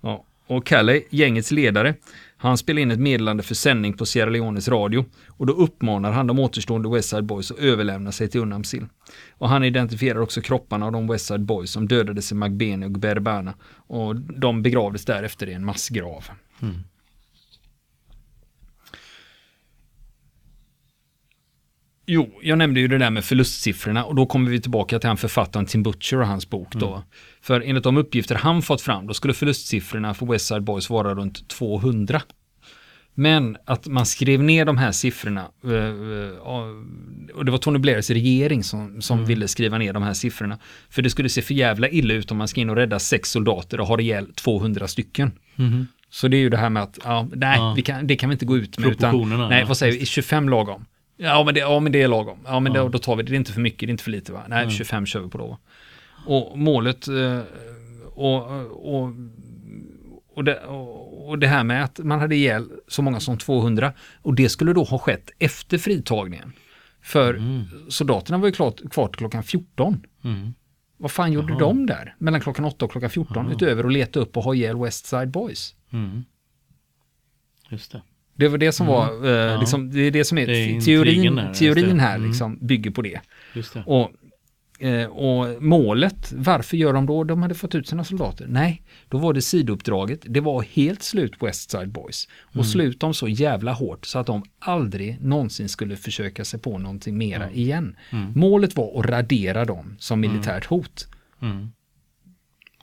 Ja. 0.00 0.24
Och 0.46 0.66
Calle, 0.66 1.02
gängets 1.10 1.50
ledare, 1.50 1.94
han 2.36 2.58
spelar 2.58 2.82
in 2.82 2.90
ett 2.90 3.00
meddelande 3.00 3.42
för 3.42 3.54
sändning 3.54 3.92
på 3.92 4.06
Sierra 4.06 4.30
Leones 4.30 4.68
radio 4.68 5.04
och 5.28 5.46
då 5.46 5.52
uppmanar 5.52 6.12
han 6.12 6.26
de 6.26 6.38
återstående 6.38 6.88
West 6.88 7.08
Side 7.08 7.24
Boys 7.24 7.50
att 7.50 7.58
överlämna 7.58 8.12
sig 8.12 8.28
till 8.28 8.40
Unamsil. 8.40 8.86
Och 9.30 9.48
han 9.48 9.64
identifierar 9.64 10.20
också 10.20 10.40
kropparna 10.40 10.86
av 10.86 10.92
de 10.92 11.06
West 11.08 11.26
Side 11.26 11.44
Boys 11.44 11.70
som 11.70 11.88
dödades 11.88 12.32
i 12.32 12.34
Magbene 12.34 12.86
och 12.86 12.92
Berbana 12.92 13.54
och 13.86 14.16
de 14.16 14.62
begravdes 14.62 15.04
därefter 15.04 15.48
i 15.48 15.52
en 15.52 15.64
massgrav. 15.64 16.24
Mm. 16.62 16.74
Jo, 22.06 22.40
jag 22.42 22.58
nämnde 22.58 22.80
ju 22.80 22.88
det 22.88 22.98
där 22.98 23.10
med 23.10 23.24
förlustsiffrorna 23.24 24.04
och 24.04 24.14
då 24.14 24.26
kommer 24.26 24.50
vi 24.50 24.60
tillbaka 24.60 24.98
till 24.98 25.08
han 25.08 25.16
författaren 25.16 25.66
Tim 25.66 25.82
Butcher 25.82 26.20
och 26.20 26.26
hans 26.26 26.50
bok 26.50 26.68
då. 26.72 27.02
För 27.42 27.60
enligt 27.60 27.84
de 27.84 27.96
uppgifter 27.96 28.34
han 28.34 28.62
fått 28.62 28.80
fram, 28.80 29.06
då 29.06 29.14
skulle 29.14 29.34
förlustsiffrorna 29.34 30.14
för 30.14 30.26
West 30.26 30.46
Side 30.46 30.62
Boys 30.62 30.90
vara 30.90 31.14
runt 31.14 31.48
200. 31.48 32.22
Men 33.14 33.56
att 33.64 33.86
man 33.86 34.06
skrev 34.06 34.42
ner 34.42 34.64
de 34.64 34.78
här 34.78 34.92
siffrorna, 34.92 35.48
eh, 35.64 35.72
eh, 35.72 36.38
och 37.34 37.44
det 37.44 37.50
var 37.50 37.58
Tony 37.58 37.78
Blairs 37.78 38.10
regering 38.10 38.64
som, 38.64 39.02
som 39.02 39.24
ville 39.24 39.48
skriva 39.48 39.78
ner 39.78 39.92
de 39.92 40.02
här 40.02 40.14
siffrorna. 40.14 40.58
För 40.90 41.02
det 41.02 41.10
skulle 41.10 41.28
se 41.28 41.42
för 41.42 41.54
jävla 41.54 41.88
illa 41.88 42.14
ut 42.14 42.30
om 42.30 42.36
man 42.36 42.48
ska 42.48 42.60
in 42.60 42.70
och 42.70 42.76
rädda 42.76 42.98
sex 42.98 43.30
soldater 43.30 43.80
och 43.80 43.86
ha 43.86 44.00
ihjäl 44.00 44.32
200 44.34 44.88
stycken. 44.88 45.32
Mhm. 45.54 45.86
Så 46.10 46.28
det 46.28 46.36
är 46.36 46.38
ju 46.38 46.50
det 46.50 46.56
här 46.56 46.70
med 46.70 46.82
att, 46.82 46.98
ja, 47.04 47.28
nej, 47.34 47.58
Ja. 47.58 47.76
Kan, 47.84 48.06
det 48.06 48.16
kan 48.16 48.28
vi 48.28 48.32
inte 48.32 48.44
gå 48.44 48.56
ut 48.56 48.78
med. 48.78 48.90
Utan, 48.90 49.48
nej, 49.48 49.64
vad 49.64 49.76
säger 49.76 49.92
vi, 49.92 50.00
är 50.00 50.06
25 50.06 50.48
lagom? 50.48 50.84
Ja 51.24 51.44
men, 51.44 51.54
det, 51.54 51.60
ja, 51.60 51.80
men 51.80 51.92
det 51.92 52.02
är 52.02 52.08
lagom. 52.08 52.38
Ja, 52.44 52.60
men 52.60 52.74
Ja. 52.74 52.82
Då, 52.82 52.88
då 52.88 52.98
tar 52.98 53.16
vi 53.16 53.22
det. 53.22 53.30
Det 53.30 53.34
är 53.36 53.38
inte 53.38 53.52
för 53.52 53.60
mycket, 53.60 53.80
det 53.80 53.86
är 53.86 53.90
inte 53.90 54.04
för 54.04 54.10
lite 54.10 54.32
va? 54.32 54.42
Nej, 54.48 54.58
Mm. 54.62 54.70
25 54.70 55.06
kör 55.06 55.20
vi 55.20 55.28
på 55.30 55.38
då. 55.38 55.46
va? 55.46 55.58
Och 56.26 56.58
målet 56.58 57.08
eh, 57.08 57.40
och, 58.14 58.42
och, 58.94 59.10
och, 60.34 60.44
det, 60.44 60.60
och, 60.60 61.28
och 61.28 61.38
det 61.38 61.46
här 61.46 61.64
med 61.64 61.84
att 61.84 61.98
man 61.98 62.20
hade 62.20 62.36
ihjäl 62.36 62.68
så 62.88 63.02
många 63.02 63.20
som 63.20 63.38
200 63.38 63.92
och 64.22 64.34
det 64.34 64.48
skulle 64.48 64.72
då 64.72 64.84
ha 64.84 64.98
skett 64.98 65.30
efter 65.38 65.78
fritagningen. 65.78 66.52
För 67.02 67.34
Mm. 67.34 67.62
soldaterna 67.88 68.38
var 68.38 68.46
ju 68.46 68.52
klart, 68.52 68.90
kvar 68.90 69.06
till 69.08 69.16
klockan 69.18 69.42
14. 69.42 70.06
Mm. 70.24 70.54
Vad 70.96 71.10
fan 71.10 71.32
gjorde 71.32 71.48
Jaha. 71.52 71.58
de 71.58 71.86
där 71.86 72.14
mellan 72.18 72.40
klockan 72.40 72.64
8 72.64 72.84
och 72.84 72.90
klockan 72.92 73.10
14 73.10 73.44
Jaha. 73.44 73.54
utöver 73.54 73.84
att 73.84 73.92
leta 73.92 74.20
upp 74.20 74.36
och 74.36 74.42
ha 74.44 74.54
ihjäl 74.54 74.76
West 74.76 75.06
Side 75.06 75.30
Boys? 75.30 75.74
Mm. 75.92 76.24
Just 77.68 77.92
det. 77.92 78.02
Det 78.36 78.48
var 78.48 78.58
det 78.58 78.72
som 78.72 78.86
Mm. 78.88 78.98
var, 78.98 79.26
eh, 79.26 79.30
Ja. 79.52 79.60
liksom, 79.60 79.90
det 79.90 80.00
är 80.00 80.10
det 80.10 80.24
som 80.24 80.38
är, 80.38 80.46
Det 80.46 80.52
är 80.56 80.80
teorin, 80.80 81.36
just 81.38 81.60
teorin 81.60 82.00
här 82.00 82.14
Mm. 82.16 82.28
liksom 82.28 82.58
bygger 82.60 82.90
på 82.90 83.02
det. 83.02 83.20
Det. 83.54 83.82
Och, 83.86 84.10
eh, 84.86 85.06
och 85.08 85.62
målet, 85.62 86.32
varför 86.36 86.76
gör 86.76 86.92
de 86.92 87.06
då? 87.06 87.24
De 87.24 87.42
hade 87.42 87.54
fått 87.54 87.74
ut 87.74 87.88
sina 87.88 88.04
soldater. 88.04 88.46
Nej, 88.48 88.82
då 89.08 89.18
var 89.18 89.32
det 89.32 89.42
sidouppdraget. 89.42 90.20
Det 90.24 90.40
var 90.40 90.62
helt 90.62 91.02
slut 91.02 91.32
West 91.40 91.70
Side 91.70 91.88
Boys. 91.92 92.28
Och 92.42 92.54
Mm. 92.54 92.64
slut 92.66 93.00
dem 93.00 93.14
så 93.14 93.28
jävla 93.28 93.72
hårt 93.72 94.06
så 94.06 94.18
att 94.18 94.26
de 94.26 94.42
aldrig 94.58 95.18
någonsin 95.20 95.68
skulle 95.68 95.96
försöka 95.96 96.44
sig 96.44 96.60
på 96.60 96.78
någonting 96.78 97.18
mera 97.18 97.44
Mm. 97.44 97.54
igen. 97.58 97.96
Mm. 98.10 98.32
Målet 98.36 98.76
var 98.76 99.00
att 99.00 99.06
radera 99.06 99.64
dem 99.64 99.96
som 99.98 100.20
militärt 100.20 100.64
hot. 100.66 101.08
Mm. 101.42 101.68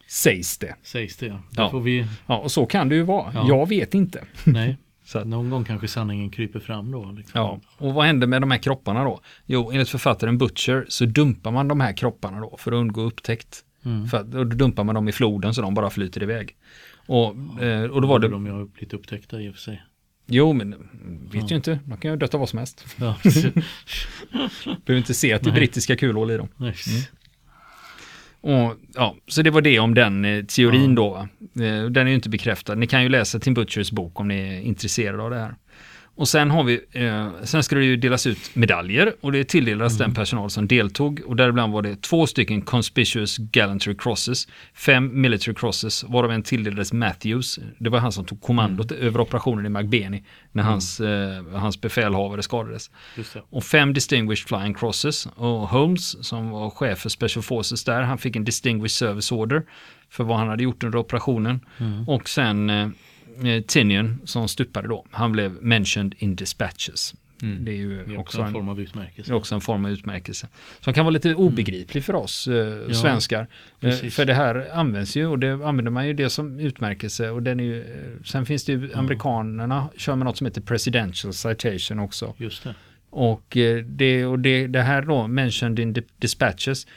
Sägs 0.08 0.58
det. 0.58 0.76
Sägs 0.84 1.18
det 1.18 1.26
ja. 1.26 1.40
Ja. 1.52 1.70
får 1.72 1.82
vi, 1.82 2.06
Ja, 2.28 2.38
och 2.38 2.52
så 2.52 2.66
kan 2.66 2.90
det 2.90 2.96
ju 2.96 3.04
vara. 3.04 3.32
Ja. 3.34 3.46
Jag 3.48 3.70
vet 3.70 3.94
inte. 3.94 4.24
nej. 4.44 4.78
Så 5.12 5.20
att, 5.20 5.28
Någon 5.28 5.50
gång 5.50 5.64
kanske 5.64 5.88
sanningen 5.88 6.30
kryper 6.30 6.60
fram 6.60 6.92
då. 6.92 7.12
Liksom. 7.12 7.42
Ja, 7.42 7.60
och 7.78 7.94
vad 7.94 8.06
händer 8.06 8.28
med 8.28 8.42
de 8.42 8.52
här 8.52 8.58
kropparna 8.58 9.04
då? 9.04 9.20
Jo, 9.46 9.72
enligt 9.72 9.90
författaren 9.90 10.38
Butcher 10.38 10.86
så 10.90 11.06
dumpar 11.06 11.52
man 11.52 11.68
de 11.68 11.80
här 11.80 11.94
kropparna 11.98 12.40
då 12.40 12.58
för 12.58 12.72
att 12.72 12.76
undgå 12.76 13.02
upptäckt. 13.02 13.64
Mm. 13.86 14.08
För 14.08 14.20
och 14.20 14.48
då 14.48 14.56
dumpar 14.56 14.84
man 14.84 14.96
dem 14.96 15.08
i 15.08 15.12
floden 15.12 15.54
så 15.54 15.62
de 15.62 15.74
bara 15.74 15.90
flyter 15.90 16.24
iväg. 16.24 16.56
Och, 17.08 17.62
eh, 17.64 17.84
och 17.84 18.02
då 18.02 18.08
var 18.08 18.20
det, 18.20 18.28
de 18.28 18.46
ju 18.46 18.52
ha 18.52 18.66
blivit 18.66 18.94
upptäckta 18.94 19.42
i 19.42 19.50
och 19.50 19.54
för 19.54 19.62
sig. 19.62 19.84
jo 20.28 20.54
men 20.54 20.72
vet 21.32 21.42
Ja. 21.42 21.48
ju 21.50 21.56
inte, 21.56 21.80
man 21.86 21.98
kan 21.98 22.12
ju 22.12 22.18
dött 22.18 22.34
av 22.34 22.40
vad 22.40 22.50
som 22.50 22.58
helst. 22.60 22.86
Ja. 23.00 23.16
Behöver 24.86 24.98
inte 24.98 25.14
se 25.14 25.34
att 25.34 25.44
det 25.44 25.50
är 25.50 25.54
brittiska 25.54 25.96
kulhål 25.96 26.32
i 26.32 26.38
dem. 26.38 26.48
Nej. 26.58 26.76
Och, 28.42 28.76
ja, 28.94 29.16
så 29.28 29.42
det 29.42 29.50
var 29.50 29.62
det 29.62 29.80
om 29.80 29.94
den 29.94 30.26
eh, 30.26 30.44
teorin 30.46 30.96
Ja. 30.96 30.96
då. 30.96 31.16
Eh, 31.64 31.86
den 31.86 32.08
är 32.08 32.10
ju 32.10 32.16
inte 32.16 32.30
bekräftad. 32.30 32.76
Ni 32.76 32.88
kan 32.88 33.04
ju 33.04 33.10
läsa 33.10 33.40
Tim 33.40 33.54
Butchers 33.54 33.92
bok 33.92 34.20
om 34.20 34.28
ni 34.28 34.40
är 34.40 34.62
intresserade 34.62 35.24
av 35.24 35.30
det 35.30 35.40
här. 35.40 35.56
Och 36.22 36.30
sen 36.30 36.52
har 36.52 36.64
vi, 36.64 36.80
eh, 36.92 37.30
sen 37.44 37.64
ska 37.64 37.76
det 37.76 37.86
ju 37.86 37.98
delas 37.98 38.28
ut 38.28 38.56
medaljer 38.56 39.16
och 39.22 39.32
det 39.32 39.44
tilldelas 39.44 39.98
den 39.98 40.14
personal 40.14 40.50
som 40.50 40.68
deltog 40.68 41.22
och 41.26 41.36
däribland 41.36 41.74
var 41.74 41.82
det 41.82 42.02
två 42.02 42.28
stycken 42.28 42.62
Conspicuous 42.62 43.38
Gallantry 43.38 43.96
Crosses, 43.96 44.48
fem 44.74 45.22
Military 45.22 45.56
Crosses, 45.56 46.04
varav 46.04 46.32
en 46.32 46.44
tilldelades 46.44 46.94
Matthews. 46.94 47.60
Det 47.78 47.90
var 47.90 48.00
han 48.00 48.12
som 48.12 48.26
tog 48.26 48.42
kommandot 48.42 48.92
över 48.92 49.20
operationen 49.20 49.66
i 49.66 49.70
McBeni 49.70 50.24
när 50.52 50.64
hans, 50.64 51.00
eh, 51.00 51.44
hans 51.54 51.82
befälhavare 51.82 52.44
skadades. 52.44 52.92
Och 53.50 53.64
fem 53.64 53.94
Distinguished 53.94 54.48
Flying 54.48 54.74
Crosses. 54.74 55.26
Och 55.26 55.70
Holmes, 55.70 56.28
som 56.28 56.50
var 56.50 56.70
chef 56.70 57.00
för 57.00 57.10
Special 57.10 57.44
Forces 57.44 57.84
där, 57.84 58.02
han 58.02 58.18
fick 58.18 58.36
en 58.36 58.44
Distinguished 58.44 58.98
Service 58.98 59.32
Order 59.32 59.64
för 60.10 60.24
vad 60.24 60.38
han 60.38 60.48
hade 60.48 60.64
gjort 60.64 60.84
under 60.84 61.00
operationen. 61.00 61.60
Och 62.08 62.30
sen 62.30 62.70
eh, 62.70 62.90
Tinian, 63.68 64.22
som 64.26 64.48
stupade 64.48 64.88
då, 64.88 65.06
han 65.12 65.32
blev 65.32 65.52
mentioned 65.62 66.16
in 66.18 66.36
dispatches. 66.36 67.14
Det 67.60 67.72
är 67.72 67.76
ju 67.76 68.06
Det 68.06 68.14
är 68.14 68.18
också 68.18 68.42
en 68.42 68.54
form 68.54 68.70
av 68.70 68.76
det 68.76 68.82
utmärkelse. 68.82 69.32
är 69.32 69.36
också 69.36 69.56
en 69.56 69.62
form 69.62 69.86
av 69.86 69.92
utmärkelse. 69.92 70.48
Som 70.80 70.94
kan 70.94 71.06
vara 71.06 71.14
lite 71.14 71.36
obegriplig 71.36 72.04
för 72.04 72.16
oss 72.16 72.48
eh, 72.48 72.92
svenskar. 72.92 73.48
Eh, 73.82 73.92
för 73.92 74.26
det 74.26 74.34
här 74.34 74.68
används 74.74 75.16
ju 75.18 75.28
och 75.28 75.40
det 75.40 75.52
använder 75.52 75.92
man 75.92 76.08
ju 76.08 76.14
det 76.14 76.30
som 76.30 76.60
utmärkelse. 76.60 77.30
Och 77.30 77.44
den 77.44 77.60
är 77.60 77.64
ju, 77.64 77.82
eh, 77.82 78.24
sen 78.26 78.46
finns 78.46 78.66
det 78.66 78.72
ju, 78.72 78.94
amerikanerna 78.94 79.90
kör 79.98 80.16
med 80.16 80.26
något 80.26 80.38
som 80.38 80.46
heter 80.48 80.62
presidential 80.62 81.34
citation 81.34 82.00
också. 82.00 82.34
Just 82.38 82.64
det. 82.64 82.76
Och, 83.10 83.58
eh, 83.58 83.84
det, 83.86 84.26
och 84.26 84.40
det, 84.40 84.68
det 84.68 84.82
här 84.82 85.02
då, 85.02 85.28
mentioned 85.28 85.80
in 85.80 85.94
di- 85.94 86.04
dispatches, 86.18 86.88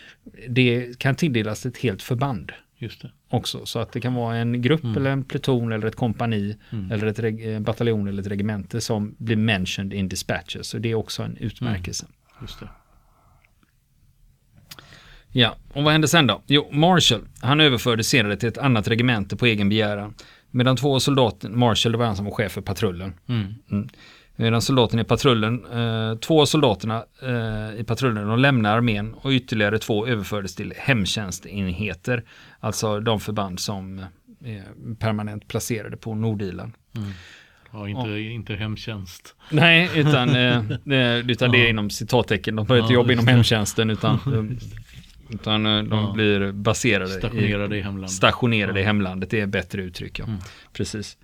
det 0.49 0.99
kan 0.99 1.15
tilldelas 1.15 1.67
ett 1.67 1.79
helt 1.79 2.03
förband 2.03 2.53
Just 2.79 3.03
det. 3.03 3.11
Också. 3.35 3.67
Så 3.67 3.79
att 3.79 3.93
det 3.93 4.01
kan 4.01 4.15
vara 4.15 4.37
en 4.37 4.63
grupp 4.63 4.85
eller 4.97 5.11
en 5.11 5.25
pluton 5.25 5.73
eller 5.73 5.87
ett 5.87 5.97
kompani 5.97 6.57
eller 6.93 7.07
ett 7.07 7.19
reg- 7.19 7.55
eh, 7.55 7.61
bataljon 7.61 8.09
eller 8.09 8.23
ett 8.23 8.29
regemente 8.29 8.81
som 8.81 9.15
blir 9.19 9.37
mentioned 9.37 9.93
in 9.95 10.09
dispatches. 10.09 10.67
Så 10.67 10.79
det 10.79 10.91
är 10.91 10.95
också 10.95 11.23
en 11.23 11.37
utmärkelse. 11.37 12.07
Det. 12.61 12.69
Ja, 15.41 15.57
och 15.73 15.83
vad 15.85 15.93
hände 15.93 16.09
sen 16.09 16.27
då? 16.27 16.43
Jo, 16.47 16.69
Marshall, 16.73 17.21
han 17.41 17.61
överfördes 17.61 18.09
senare 18.09 18.37
till 18.37 18.49
ett 18.49 18.59
annat 18.59 18.89
regemente 18.89 19.37
på 19.37 19.47
egen 19.47 19.69
begäran. 19.69 20.15
Medan 20.51 20.77
två 20.77 21.01
soldater, 21.01 21.49
Marshall 21.49 21.93
det 21.93 21.99
var 21.99 22.07
han 22.07 22.17
som 22.17 22.25
var 22.25 22.33
chef 22.33 22.53
för 22.53 22.61
patrullen. 22.61 23.15
Mm. 24.37 24.47
Medan 24.47 24.63
soldaterna 24.63 25.03
i 25.03 25.05
patrullen, 25.05 25.67
eh, 25.73 26.19
två 26.19 26.41
av 26.43 26.47
soldaterna 26.47 27.05
eh, 27.23 27.81
i 27.81 27.85
patrullen, 27.87 28.29
de 28.29 28.39
lämnade 28.39 28.75
armén 28.75 29.15
och 29.15 29.31
ytterligare 29.31 29.79
två 29.79 30.07
överfördes 30.07 30.55
till 30.55 30.73
hemtjänstenheter. 30.77 32.25
Alltså 32.61 33.01
de 33.01 33.21
förband 33.21 33.61
som 33.61 33.99
eh, 33.99 34.05
är 34.57 34.95
permanent 34.99 35.49
placerade 35.49 35.97
på 35.97 36.15
Nordirland. 36.15 36.73
Ja, 37.73 37.89
inte, 37.89 38.11
inte 38.11 38.55
hemtjänst. 38.55 39.35
Nej, 39.51 39.91
utan, 39.95 40.29
eh, 40.29 40.63
utan 41.31 41.51
det 41.51 41.59
är 41.67 41.69
inom 41.69 41.91
citattecken. 41.91 42.57
De 42.57 42.67
har 42.69 42.77
inte 42.77 42.93
Ja, 42.93 42.95
jobb 42.95 43.07
just 43.11 43.13
inom 43.23 43.27
hemtjänsten 43.35 43.91
utan, 43.91 44.19
utan 45.31 45.67
eh, 45.67 45.83
de 45.83 45.99
Ja. 45.99 46.13
blir 46.15 46.53
baserade 46.53 47.09
Stationerade 47.11 47.77
i, 47.77 47.79
i 47.79 47.83
hemlandet. 47.83 48.11
stationerade 48.11 48.81
i 48.81 48.83
hemlandet. 48.83 49.31
Det 49.31 49.41
är 49.41 49.45
ett 49.45 49.49
bättre 49.49 49.83
uttryck. 49.83 50.19
Ja. 50.19 50.25
Precis. 50.73 51.17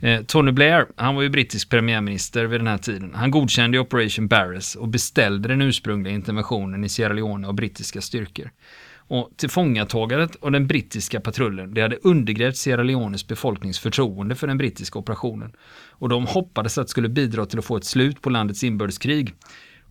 Eh, 0.00 0.22
Tony 0.22 0.52
Blair, 0.52 0.86
han 0.96 1.14
var 1.14 1.22
ju 1.22 1.28
brittisk 1.28 1.70
premiärminister 1.70 2.44
vid 2.44 2.60
den 2.60 2.66
här 2.66 2.78
tiden. 2.78 3.12
Han 3.14 3.30
godkände 3.30 3.78
Operation 3.78 4.28
Barris 4.28 4.74
och 4.74 4.88
beställde 4.88 5.48
den 5.48 5.62
ursprungliga 5.62 6.14
interventionen 6.14 6.84
i 6.84 6.88
Sierra 6.88 7.12
Leone 7.12 7.48
av 7.48 7.54
brittiska 7.54 8.00
styrkor. 8.00 8.50
Och 8.96 9.30
tillfångatagandet 9.36 10.36
av 10.40 10.52
den 10.52 10.66
brittiska 10.66 11.20
patrullen, 11.20 11.74
det 11.74 11.80
hade 11.80 11.96
undergrävt 11.96 12.56
Sierra 12.56 12.82
Leones 12.82 13.26
befolknings 13.26 13.78
förtroende 13.78 14.34
för 14.34 14.46
den 14.46 14.58
brittiska 14.58 14.98
operationen. 14.98 15.52
Och 15.90 16.08
de 16.08 16.26
hoppades 16.26 16.78
att 16.78 16.86
det 16.86 16.90
skulle 16.90 17.08
bidra 17.08 17.46
till 17.46 17.58
att 17.58 17.64
få 17.64 17.76
ett 17.76 17.84
slut 17.84 18.22
på 18.22 18.30
landets 18.30 18.64
inbördeskrig. 18.64 19.34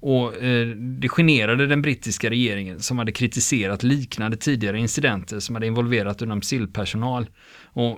Och 0.01 0.43
eh, 0.43 0.67
det 0.67 1.09
generade 1.09 1.67
den 1.67 1.81
brittiska 1.81 2.29
regeringen 2.29 2.79
som 2.79 2.97
hade 2.97 3.11
kritiserat 3.11 3.83
liknande 3.83 4.37
tidigare 4.37 4.79
incidenter 4.79 5.39
som 5.39 5.55
hade 5.55 5.67
involverat 5.67 6.21
UNAMSIL-personal. 6.21 7.29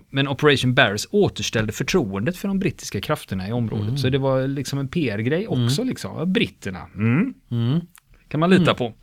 Men 0.09 0.27
Operation 0.27 0.73
Barris 0.73 1.07
återställde 1.11 1.71
förtroendet 1.71 2.37
för 2.37 2.47
de 2.47 2.59
brittiska 2.59 3.01
krafterna 3.01 3.47
i 3.47 3.51
området. 3.51 3.99
Så 3.99 4.09
det 4.09 4.17
var 4.17 4.47
liksom 4.47 4.79
en 4.79 4.87
PR-grej 4.87 5.47
också 5.47 5.83
liksom. 5.83 6.17
Ja, 6.17 6.25
Britterna. 6.25 6.87
Mm. 6.95 7.81
Kan 8.27 8.39
man 8.39 8.49
lita 8.49 8.73
på. 8.73 8.93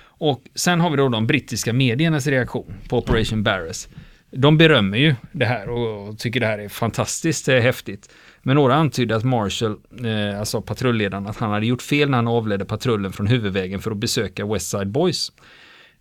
Och 0.00 0.42
sen 0.54 0.80
har 0.80 0.90
vi 0.90 0.96
då 0.96 1.08
de 1.08 1.26
brittiska 1.26 1.72
mediernas 1.72 2.26
reaktion 2.26 2.74
på 2.88 2.98
Operation 2.98 3.42
Barris. 3.42 3.88
De 4.30 4.58
berömmer 4.58 4.98
ju 4.98 5.14
det 5.32 5.44
här 5.44 5.68
och 5.68 6.08
och 6.08 6.18
tycker 6.18 6.40
det 6.40 6.46
här 6.46 6.58
är 6.58 6.68
fantastiskt 6.68 7.46
det 7.46 7.54
är 7.54 7.60
häftigt. 7.60 8.14
Men 8.48 8.54
några 8.54 8.74
antydde 8.74 9.16
att 9.16 9.24
Marshall, 9.24 9.76
eh, 10.04 10.38
alltså 10.38 10.62
patrulledaren, 10.62 11.26
att 11.26 11.36
han 11.36 11.50
hade 11.50 11.66
gjort 11.66 11.82
fel 11.82 12.10
när 12.10 12.18
han 12.18 12.28
avledde 12.28 12.64
patrullen 12.64 13.12
från 13.12 13.26
huvudvägen 13.26 13.80
för 13.80 13.90
att 13.90 13.96
besöka 13.96 14.46
West 14.46 14.70
Side 14.70 14.88
Boys. 14.88 15.32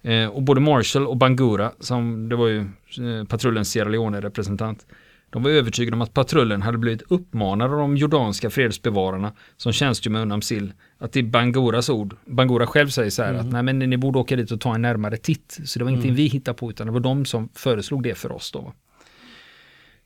Eh, 0.02 0.28
och 0.28 0.44
både 0.44 0.62
Marshall 0.62 1.08
och 1.08 1.18
Bangura, 1.18 1.72
som 1.80 2.30
det 2.30 2.36
var 2.36 2.48
ju 2.48 2.60
eh, 2.60 3.28
patrullens 3.28 3.70
Sierra 3.70 3.90
Leone-representant, 3.90 4.86
de 5.30 5.44
var 5.44 5.50
övertygade 5.50 5.96
om 5.96 6.02
att 6.02 6.14
patrullen 6.14 6.62
hade 6.62 6.78
blivit 6.78 7.02
uppmanade 7.10 7.74
av 7.74 7.80
de 7.80 7.98
jordanska 7.98 8.50
fredsbevararna 8.50 9.32
som 9.58 9.74
tjänstgör 9.74 10.12
med 10.12 10.22
UNAMSIL 10.22 10.74
att 10.98 11.16
i 11.16 11.24
Banguras 11.24 11.90
ord, 11.90 12.16
Bangura 12.26 12.68
själv 12.68 12.88
säger 12.88 13.10
så 13.10 13.24
här 13.24 13.34
att 13.34 13.52
nej 13.52 13.64
men 13.64 13.80
ni 13.80 13.98
borde 13.98 14.20
åka 14.20 14.36
dit 14.36 14.52
och 14.52 14.62
ta 14.62 14.76
en 14.76 14.82
närmare 14.82 15.18
titt. 15.18 15.60
Så 15.66 15.80
det 15.80 15.86
var 15.86 15.92
ingenting 15.92 16.16
vi 16.16 16.28
hittade 16.28 16.58
på 16.58 16.70
utan 16.70 16.88
det 16.88 16.94
var 16.94 17.00
de 17.00 17.26
som 17.26 17.50
föreslog 17.54 18.04
det 18.04 18.16
för 18.16 18.32
oss 18.32 18.52
då. 18.52 18.74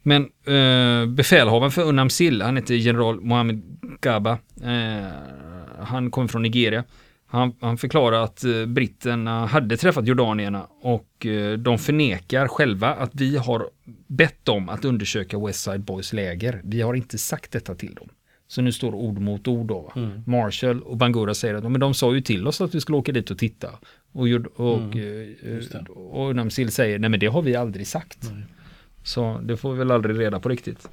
Men 0.04 0.24
eh, 0.46 1.06
befälhavaren 1.06 1.72
för 1.72 1.84
UNAMSIL, 1.84 2.42
han 2.42 2.58
heter 2.58 2.74
general 2.76 3.22
Mohammed 3.22 3.62
Gaba. 4.02 4.32
Eh, 4.64 5.12
han 5.80 6.12
kommer 6.12 6.28
från 6.28 6.42
Nigeria. 6.42 6.84
Han, 7.26 7.56
han 7.62 7.78
förklarar 7.78 8.24
att 8.24 8.44
eh, 8.44 8.66
britterna 8.66 9.46
hade 9.46 9.78
träffat 9.78 10.08
jordanierna 10.08 10.68
och 10.82 11.26
eh, 11.26 11.58
de 11.58 11.78
förnekar 11.78 12.48
själva 12.48 12.88
att 12.88 13.12
vi 13.14 13.38
har 13.38 13.70
bett 14.08 14.46
dem 14.46 14.70
att 14.70 14.86
undersöka 14.86 15.40
West 15.40 15.64
Side 15.64 15.82
Boys 15.82 16.14
läger. 16.14 16.62
Vi 16.64 16.82
har 16.82 16.94
inte 16.94 17.18
sagt 17.18 17.52
detta 17.52 17.76
till 17.76 17.94
dem. 17.94 18.10
Så 18.48 18.62
nu 18.62 18.72
står 18.72 18.96
ord 18.96 19.20
mot 19.20 19.48
ord 19.48 19.68
då. 19.68 19.80
va? 19.82 20.12
Marshall 20.26 20.82
och 20.82 20.98
Bangura 20.98 21.34
säger 21.34 21.54
att 21.56 21.64
men 21.72 21.80
de 21.80 21.94
sa 21.94 22.14
ju 22.14 22.22
till 22.22 22.48
oss 22.48 22.62
att 22.62 22.76
vi 22.76 22.82
skulle 22.82 22.98
åka 22.98 23.12
dit 23.12 23.32
och 23.32 23.38
titta. 23.38 23.70
Och, 24.12 24.28
och, 24.56 24.98
eh, 24.98 25.82
och 25.96 26.30
UNAMSIL 26.30 26.72
säger 26.72 27.00
nej 27.00 27.10
men 27.10 27.20
det 27.20 27.28
har 27.28 27.42
vi 27.42 27.56
aldrig 27.56 27.88
sagt. 27.88 28.32
Så 29.04 29.42
det 29.44 29.58
får 29.58 29.72
vi 29.72 29.80
väl 29.80 29.92
aldrig 29.92 30.20
reda 30.20 30.40
på 30.40 30.50
riktigt. 30.50 30.90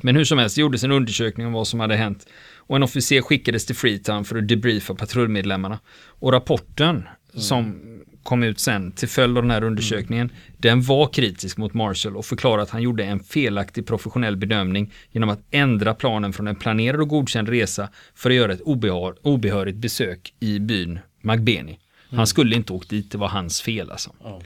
Men 0.00 0.16
hur 0.16 0.24
som 0.24 0.38
helst, 0.38 0.56
det 0.56 0.60
gjordes 0.60 0.84
en 0.84 0.92
undersökning 0.92 1.46
om 1.46 1.52
vad 1.52 1.68
som 1.68 1.80
hade 1.80 1.96
hänt. 1.96 2.26
Och 2.56 2.76
en 2.76 2.82
officer 2.82 3.22
skickades 3.22 3.66
till 3.66 3.76
Freetown 3.76 4.24
för 4.24 4.36
att 4.36 4.48
debriefa 4.48 4.94
patrullmedlemmarna. 4.94 5.78
Och 6.06 6.32
rapporten 6.32 7.08
som 7.34 7.80
kom 8.22 8.42
ut 8.42 8.60
sen 8.60 8.92
till 8.92 9.08
följd 9.08 9.36
av 9.36 9.42
den 9.42 9.50
här 9.50 9.64
undersökningen, 9.64 10.32
den 10.56 10.82
var 10.82 11.06
kritisk 11.06 11.56
mot 11.56 11.74
Marshall 11.74 12.16
och 12.16 12.24
förklarade 12.24 12.62
att 12.62 12.70
han 12.70 12.82
gjorde 12.82 13.04
en 13.04 13.20
felaktig 13.20 13.86
professionell 13.86 14.36
bedömning 14.36 14.92
genom 15.10 15.28
att 15.28 15.40
ändra 15.50 15.94
planen 15.94 16.32
från 16.32 16.46
en 16.46 16.56
planerad 16.56 17.00
och 17.00 17.08
godkänd 17.08 17.48
resa 17.48 17.88
för 18.14 18.30
att 18.30 18.36
göra 18.36 18.52
ett 18.52 18.60
obehör, 18.60 19.14
obehörigt 19.22 19.78
besök 19.78 20.34
i 20.40 20.58
byn 20.58 20.98
Magbeni. 21.20 21.78
Han 22.10 22.26
skulle 22.26 22.56
inte 22.56 22.72
åkt 22.72 22.90
dit, 22.90 23.12
det 23.12 23.18
var 23.18 23.28
hans 23.28 23.62
fel 23.62 23.90
alltså. 23.90 24.14
Ja. 24.22 24.40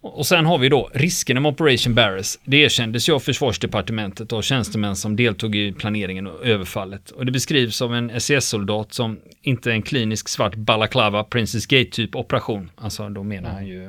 Och 0.00 0.26
sen 0.26 0.46
har 0.46 0.58
vi 0.58 0.68
då 0.68 0.90
riskerna 0.94 1.40
med 1.40 1.52
Operation 1.52 1.94
Barris. 1.94 2.40
Det 2.44 2.56
erkändes 2.56 3.08
ju 3.08 3.12
av 3.12 3.20
försvarsdepartementet 3.20 4.32
och 4.32 4.44
tjänstemän 4.44 4.96
som 4.96 5.16
deltog 5.16 5.56
i 5.56 5.72
planeringen 5.72 6.26
och 6.26 6.46
överfallet. 6.46 7.10
Och 7.10 7.26
det 7.26 7.32
beskrivs 7.32 7.82
av 7.82 7.94
en 7.94 8.10
SS-soldat 8.10 8.94
som 8.94 9.20
inte 9.42 9.72
en 9.72 9.82
klinisk 9.82 10.28
svart 10.28 10.54
balaklava 10.54 11.24
Princess 11.24 11.66
Gate-typ 11.66 12.16
operation. 12.16 12.70
Alltså 12.76 13.08
då 13.08 13.22
menar 13.22 13.50
han 13.50 13.66
ju 13.66 13.84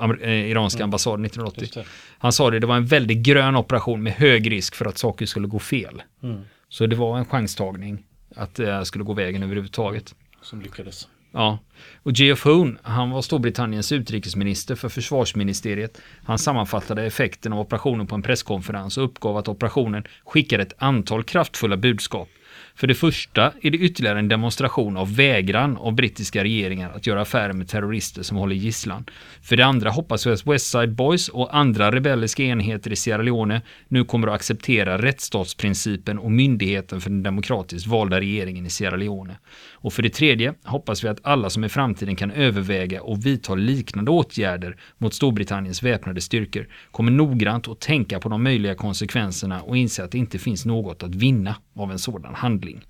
eh, 0.00 0.10
eh, 0.22 0.50
iranska 0.50 0.84
ambassaden 0.84 1.24
1980. 1.24 1.60
Just 1.60 1.74
det. 1.74 1.84
Han 2.18 2.32
sa 2.32 2.50
det, 2.50 2.58
det 2.58 2.66
var 2.66 2.76
en 2.76 2.86
väldigt 2.86 3.18
grön 3.18 3.56
operation 3.56 4.02
med 4.02 4.12
hög 4.12 4.50
risk 4.50 4.74
för 4.74 4.84
att 4.84 4.98
saker 4.98 5.26
skulle 5.26 5.46
gå 5.46 5.58
fel. 5.58 6.02
Mm. 6.22 6.40
Så 6.68 6.86
det 6.86 6.96
var 6.96 7.18
en 7.18 7.24
chanstagning 7.24 8.04
att 8.36 8.54
det 8.54 8.84
skulle 8.84 9.04
gå 9.04 9.12
vägen 9.12 9.42
överhuvudtaget. 9.42 10.14
Som 10.42 10.62
lyckades. 10.62 11.08
Ja, 11.32 11.58
och 12.02 12.12
Geoff 12.12 12.44
Hoon, 12.44 12.78
han 12.82 13.10
var 13.10 13.22
Storbritanniens 13.22 13.92
utrikesminister 13.92 14.74
för 14.74 14.88
försvarsministeriet. 14.88 16.00
Han 16.24 16.38
sammanfattade 16.38 17.06
effekten 17.06 17.52
av 17.52 17.60
operationen 17.60 18.06
på 18.06 18.14
en 18.14 18.22
presskonferens 18.22 18.98
och 18.98 19.04
uppgav 19.04 19.36
att 19.36 19.48
operationen 19.48 20.04
skickade 20.24 20.62
ett 20.62 20.74
antal 20.78 21.24
kraftfulla 21.24 21.76
budskap. 21.76 22.28
För 22.74 22.86
det 22.86 22.94
första 22.94 23.52
är 23.62 23.70
det 23.70 23.78
ytterligare 23.78 24.18
en 24.18 24.28
demonstration 24.28 24.96
av 24.96 25.16
vägran 25.16 25.76
av 25.76 25.92
brittiska 25.92 26.44
regeringar 26.44 26.92
att 26.94 27.06
göra 27.06 27.20
affärer 27.20 27.52
med 27.52 27.68
terrorister 27.68 28.22
som 28.22 28.36
håller 28.36 28.54
gisslan. 28.54 29.04
För 29.42 29.56
det 29.56 29.66
andra 29.66 29.90
hoppas 29.90 30.26
vi 30.26 30.30
att 30.30 30.46
West 30.46 30.66
Side 30.66 30.94
Boys 30.94 31.28
och 31.28 31.56
andra 31.56 31.92
rebelliska 31.92 32.42
enheter 32.42 32.92
i 32.92 32.96
Sierra 32.96 33.22
Leone 33.22 33.62
nu 33.88 34.04
kommer 34.04 34.28
att 34.28 34.34
acceptera 34.34 35.02
rättsstatsprincipen 35.02 36.18
och 36.18 36.32
myndigheten 36.32 37.00
för 37.00 37.10
den 37.10 37.22
demokratiskt 37.22 37.86
valda 37.86 38.20
regeringen 38.20 38.66
i 38.66 38.70
Sierra 38.70 38.96
Leone. 38.96 39.36
Och 39.82 39.92
för 39.92 40.02
det 40.02 40.10
tredje 40.10 40.54
hoppas 40.64 41.04
vi 41.04 41.08
att 41.08 41.18
alla 41.22 41.50
som 41.50 41.64
i 41.64 41.68
framtiden 41.68 42.16
kan 42.16 42.30
överväga 42.30 43.02
och 43.02 43.26
vidta 43.26 43.54
liknande 43.54 44.10
åtgärder 44.10 44.76
mot 44.98 45.14
Storbritanniens 45.14 45.82
väpnade 45.82 46.20
styrkor 46.20 46.68
kommer 46.90 47.10
noggrant 47.12 47.68
att 47.68 47.80
tänka 47.80 48.20
på 48.20 48.28
de 48.28 48.42
möjliga 48.42 48.74
konsekvenserna 48.74 49.62
och 49.62 49.76
inse 49.76 50.04
att 50.04 50.10
det 50.10 50.18
inte 50.18 50.38
finns 50.38 50.66
något 50.66 51.02
att 51.02 51.14
vinna 51.14 51.56
av 51.76 51.92
en 51.92 51.98
sådan 51.98 52.34
handling. 52.34 52.80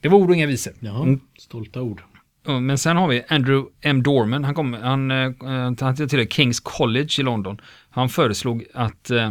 Det 0.00 0.08
var 0.08 0.18
ord 0.18 0.30
och 0.30 0.36
inga 0.36 0.46
visor. 0.46 0.72
Ja, 0.80 1.02
Mm. 1.02 1.20
stolta 1.38 1.82
ord. 1.82 2.02
Men 2.60 2.78
sen 2.78 2.96
har 2.96 3.08
vi 3.08 3.22
Andrew 3.28 3.68
M. 3.80 4.02
Dorman, 4.02 4.44
han, 4.44 4.54
kom, 4.54 4.72
han, 4.74 5.10
eh, 5.10 5.30
han 5.80 5.96
tillhör 5.96 6.24
Kings 6.26 6.60
College 6.60 7.08
i 7.18 7.22
London. 7.22 7.60
Han 7.90 8.08
föreslog 8.08 8.64
att 8.74 9.10
eh, 9.10 9.30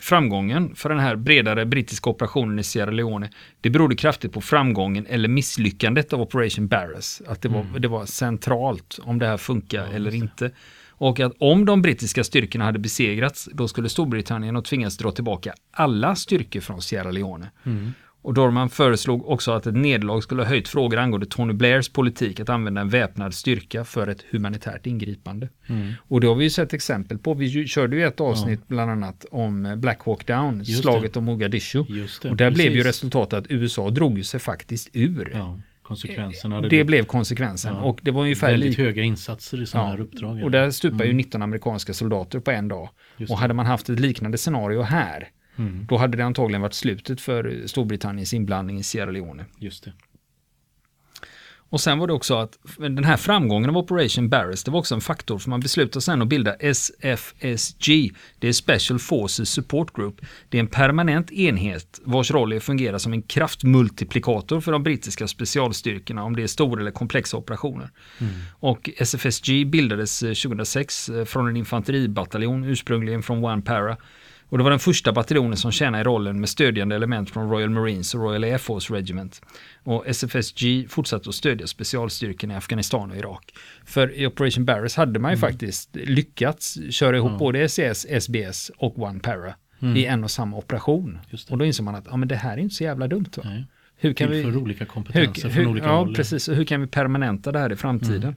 framgången 0.00 0.74
för 0.74 0.88
den 0.88 0.98
här 0.98 1.16
bredare 1.16 1.66
brittiska 1.66 2.10
operationen 2.10 2.58
i 2.58 2.62
Sierra 2.62 2.90
Leone, 2.90 3.30
det 3.60 3.70
berodde 3.70 3.96
kraftigt 3.96 4.32
på 4.32 4.40
framgången 4.40 5.06
eller 5.06 5.28
misslyckandet 5.28 6.12
av 6.12 6.20
Operation 6.20 6.68
Barras. 6.68 7.22
Att 7.26 7.42
det 7.42 7.48
var, 7.48 7.66
det 7.78 7.88
var 7.88 8.06
centralt 8.06 8.98
om 9.02 9.18
det 9.18 9.26
här 9.26 9.36
funkar 9.36 9.86
eller 9.94 10.14
inte. 10.14 10.50
Och 10.98 11.20
att 11.20 11.32
om 11.38 11.64
de 11.64 11.82
brittiska 11.82 12.24
styrkorna 12.24 12.64
hade 12.64 12.78
besegrats, 12.78 13.48
då 13.52 13.68
skulle 13.68 13.88
Storbritannien 13.88 14.54
ha 14.56 14.62
tvingats 14.62 14.96
dra 14.96 15.10
tillbaka 15.10 15.54
alla 15.70 16.16
styrkor 16.16 16.60
från 16.60 16.82
Sierra 16.82 17.10
Leone. 17.10 17.50
Och 18.26 18.34
Dorman 18.34 18.68
föreslog 18.68 19.28
också 19.28 19.52
att 19.52 19.66
ett 19.66 19.74
nederlag 19.74 20.20
skulle 20.20 20.42
ha 20.42 20.48
höjt 20.48 20.68
frågor 20.68 20.98
angående 20.98 21.26
Tony 21.26 21.52
Blairs 21.52 21.88
politik 21.88 22.40
att 22.40 22.48
använda 22.48 22.80
en 22.80 22.88
väpnad 22.88 23.34
styrka 23.34 23.84
för 23.84 24.06
ett 24.06 24.24
humanitärt 24.30 24.86
ingripande. 24.86 25.48
Och 26.08 26.20
det 26.20 26.26
har 26.26 26.34
vi 26.34 26.44
ju 26.44 26.50
sett 26.50 26.72
exempel 26.72 27.18
på. 27.18 27.34
Vi 27.34 27.66
körde 27.66 27.96
ju 27.96 28.06
ett 28.06 28.20
avsnitt 28.20 28.68
bland 28.68 28.90
annat 28.90 29.26
om 29.30 29.74
Black 29.76 30.00
Hawk 30.04 30.26
Down, 30.26 30.62
Just 30.64 30.82
slaget 30.82 31.16
om 31.16 31.24
Mogadishu. 31.24 31.84
Det, 32.22 32.30
och 32.30 32.36
där 32.36 32.50
blev 32.50 32.66
ju 32.66 32.82
precis. 32.82 32.86
resultatet 32.86 33.38
att 33.38 33.46
USA 33.50 33.90
drog 33.90 34.24
sig 34.24 34.40
faktiskt 34.40 34.90
ur. 34.92 35.30
Ja, 35.34 35.60
konsekvenserna 35.82 36.54
hade 36.54 36.66
det 36.66 36.68
blivit 36.68 36.86
blev 36.86 37.04
konsekvensen. 37.04 37.74
Ja. 37.74 37.82
Och 37.82 38.00
det 38.02 38.10
var 38.10 38.22
ungefär 38.22 38.50
väldigt 38.50 38.78
höga 38.78 39.02
insatser 39.02 39.62
i 39.62 39.66
sådana 39.66 39.88
här 39.88 40.00
uppdrag. 40.00 40.44
Och 40.44 40.50
där 40.50 40.70
stupar 40.70 41.04
ju 41.04 41.12
19 41.12 41.42
amerikanska 41.42 41.94
soldater 41.94 42.40
på 42.40 42.50
en 42.50 42.68
dag. 42.68 42.88
Just 43.16 43.30
Och 43.30 43.36
det. 43.36 43.40
hade 43.40 43.54
man 43.54 43.66
haft 43.66 43.88
ett 43.88 44.00
liknande 44.00 44.38
scenario 44.38 44.82
här, 44.82 45.28
Mm, 45.58 45.86
då 45.88 45.96
hade 45.96 46.16
det 46.16 46.24
antagligen 46.24 46.62
varit 46.62 46.74
slutet 46.74 47.20
för 47.20 47.62
Storbritanniens 47.66 48.34
inblandning 48.34 48.78
i 48.78 48.82
Sierra 48.82 49.10
Leone. 49.10 49.44
just 49.58 49.84
det. 49.84 49.92
Och 51.68 51.80
sen 51.80 51.98
var 51.98 52.06
det 52.06 52.12
också 52.12 52.34
att 52.34 52.58
den 52.78 53.04
här 53.04 53.16
framgången 53.16 53.70
av 53.70 53.76
Operation 53.76 54.28
Barris, 54.28 54.64
det 54.64 54.70
var 54.70 54.78
också 54.78 54.94
en 54.94 55.00
faktor 55.00 55.38
för 55.38 55.50
man 55.50 55.60
beslutade 55.60 56.00
sen 56.00 56.22
att 56.22 56.28
bilda 56.28 56.54
SFSG. 56.54 58.12
Det 58.38 58.48
är 58.48 58.52
Special 58.52 58.98
Forces 58.98 59.50
Support 59.50 59.96
Group. 59.96 60.20
Det 60.48 60.58
är 60.58 60.60
en 60.60 60.66
permanent 60.66 61.32
enhet 61.32 62.00
vars 62.04 62.30
roll 62.30 62.52
är 62.52 62.56
att 62.56 62.62
fungera 62.62 62.98
som 62.98 63.12
en 63.12 63.22
kraftmultiplikator 63.22 64.60
för 64.60 64.72
de 64.72 64.82
brittiska 64.82 65.28
specialstyrkorna 65.28 66.24
om 66.24 66.36
det 66.36 66.42
är 66.42 66.46
stora 66.46 66.80
eller 66.80 66.90
komplexa 66.90 67.36
operationer. 67.36 67.90
Och 68.50 68.90
SFSG 68.96 69.66
bildades 69.66 70.22
eh, 70.22 70.28
2006 70.28 71.08
eh, 71.08 71.24
från 71.24 71.48
en 71.48 71.56
infanteribataljon 71.56 72.64
ursprungligen 72.64 73.22
från 73.22 73.44
One 73.44 73.62
Para. 73.62 73.96
Och 74.48 74.58
det 74.58 74.64
var 74.64 74.70
den 74.70 74.78
första 74.78 75.12
bataljonen 75.12 75.56
som 75.56 75.72
tjänade 75.72 76.00
i 76.00 76.04
rollen 76.04 76.40
med 76.40 76.48
stödjande 76.48 76.96
element 76.96 77.30
från 77.30 77.50
Royal 77.50 77.70
Marines 77.70 78.14
och 78.14 78.20
Royal 78.20 78.44
Air 78.44 78.58
Force 78.58 78.94
Regiment. 78.94 79.42
Och 79.82 80.06
SFSG 80.06 80.86
fortsatte 80.88 81.28
att 81.28 81.34
stödja 81.34 81.66
specialstyrkorna 81.66 82.54
i 82.54 82.56
Afghanistan 82.56 83.10
och 83.10 83.16
Irak. 83.16 83.52
För 83.84 84.14
i 84.14 84.26
Operation 84.26 84.64
Barris 84.64 84.96
hade 84.96 85.18
man 85.18 85.30
ju 85.30 85.36
faktiskt 85.36 85.96
lyckats 85.96 86.78
köra 86.90 87.16
ihop 87.16 87.38
både 87.38 87.68
SES, 87.68 88.06
SBS 88.20 88.70
och 88.78 88.98
One 88.98 89.20
Para 89.20 89.54
i 89.96 90.06
en 90.06 90.24
och 90.24 90.30
samma 90.30 90.56
operation. 90.56 91.18
Och 91.50 91.58
då 91.58 91.64
inser 91.64 91.82
man 91.82 91.94
att 91.94 92.06
ja, 92.10 92.16
men 92.16 92.28
det 92.28 92.36
här 92.36 92.52
är 92.52 92.58
inte 92.60 92.74
så 92.74 92.84
jävla 92.84 93.08
dumt. 93.08 93.30
Va? 93.36 93.42
Nej. 93.44 93.66
Hur 93.96 94.12
kan 94.12 94.30
vi, 94.30 94.44
olika 94.44 94.84
kompetenser 94.84 95.42
hur, 95.42 95.50
från 95.50 95.64
hur, 95.64 95.70
olika 95.70 95.86
ja, 95.86 95.96
håll. 95.96 96.14
precis. 96.14 96.48
Och 96.48 96.56
hur 96.56 96.64
kan 96.64 96.80
vi 96.80 96.86
permanenta 96.86 97.52
det 97.52 97.58
här 97.58 97.72
i 97.72 97.76
framtiden? 97.76 98.36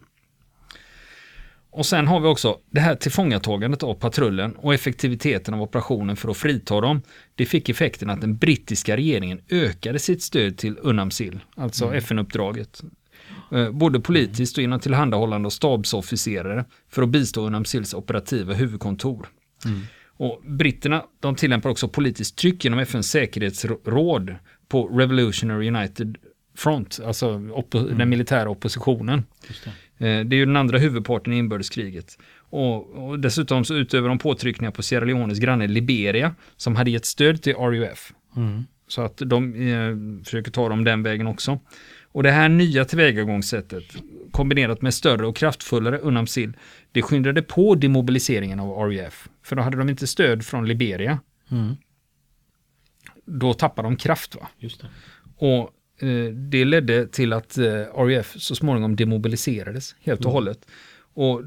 Mm. 1.71 1.79
Och 1.79 1.85
sen 1.85 2.07
har 2.07 2.19
vi 2.19 2.27
också 2.27 2.57
det 2.71 2.79
här 2.79 2.95
tillfångatagandet 2.95 3.83
av 3.83 3.93
patrullen 3.93 4.55
och 4.55 4.73
effektiviteten 4.73 5.53
av 5.53 5.61
operationen 5.61 6.15
för 6.15 6.29
att 6.31 6.37
frita 6.37 6.81
dem. 6.81 7.01
Det 7.35 7.45
fick 7.45 7.69
effekten 7.69 8.09
att 8.09 8.21
den 8.21 8.37
brittiska 8.37 8.97
regeringen 8.97 9.41
ökade 9.49 9.99
sitt 9.99 10.23
stöd 10.23 10.57
till 10.57 10.77
UNAMSIL, 10.81 11.39
alltså 11.55 11.85
Mm. 11.85 11.97
FN-uppdraget. 11.97 12.81
Eh, 13.51 13.71
Både 13.71 13.99
politiskt 13.99 14.57
och 14.57 14.61
genom 14.61 14.79
tillhandahållande 14.79 15.45
av 15.45 15.49
stabsofficerare 15.49 16.65
för 16.89 17.01
att 17.01 17.09
bistå 17.09 17.47
UNAMSILs 17.47 17.93
operativa 17.93 18.53
huvudkontor. 18.53 19.27
Mm. 19.65 19.81
Och 20.17 20.41
britterna 20.45 21.03
de 21.19 21.35
tillämpar 21.35 21.69
också 21.69 21.87
politiskt 21.87 22.35
tryck 22.37 22.63
genom 22.63 22.79
FNs 22.79 23.09
säkerhetsråd 23.09 24.35
på 24.67 24.87
Revolutionary 24.87 25.67
United 25.67 26.17
Front, 26.55 26.99
alltså 27.05 27.31
oppo- 27.31 27.97
den 27.97 28.09
militära 28.09 28.49
oppositionen. 28.49 29.25
Det. 29.99 30.09
Eh, 30.09 30.25
Det 30.25 30.35
är 30.35 30.37
ju 30.37 30.45
den 30.45 30.55
andra 30.57 30.77
huvudparten 30.77 31.33
i 31.33 31.37
inbördeskriget. 31.37 32.17
Och, 32.37 33.09
och 33.09 33.19
dessutom 33.19 33.65
så 33.65 33.73
utöver 33.75 34.09
de 34.09 34.19
påtryckningar 34.19 34.71
på 34.71 34.83
Sierra 34.83 35.05
Leones 35.05 35.39
granne 35.39 35.67
Liberia 35.67 36.35
som 36.57 36.75
hade 36.75 36.91
gett 36.91 37.05
stöd 37.05 37.41
till 37.41 37.55
RUF. 37.55 38.13
Mm. 38.35 38.63
Så 38.87 39.01
att 39.01 39.17
de 39.17 39.53
eh, 39.53 40.23
försöker 40.23 40.51
ta 40.51 40.69
dem 40.69 40.83
den 40.83 41.03
vägen 41.03 41.27
också. 41.27 41.59
Och 42.11 42.23
det 42.23 42.31
här 42.31 42.49
nya 42.49 42.85
tillvägagångssättet 42.85 43.83
kombinerat 44.31 44.81
med 44.81 44.93
större 44.93 45.27
och 45.27 45.35
kraftfullare 45.35 45.99
UNAMSIL 45.99 46.53
det 46.91 47.01
skyndade 47.01 47.41
på 47.41 47.75
demobiliseringen 47.75 48.59
av 48.59 48.89
RUF. 48.89 49.29
För 49.43 49.55
då 49.55 49.61
hade 49.61 49.77
de 49.77 49.89
inte 49.89 50.07
stöd 50.07 50.45
från 50.45 50.67
Liberia. 50.67 51.19
Mm. 51.51 51.75
Då 53.25 53.53
tappade 53.53 53.87
de 53.87 53.95
kraft. 53.95 54.35
va. 54.35 54.47
Och 55.37 55.69
det 56.33 56.65
ledde 56.65 57.07
till 57.07 57.33
att 57.33 57.57
eh, 57.57 57.65
RAF 57.95 58.35
så 58.37 58.55
småningom 58.55 58.95
demobiliserades 58.95 59.95
helt 59.99 60.25
och 60.25 60.31
hållet. 60.31 60.65
Och 61.13 61.41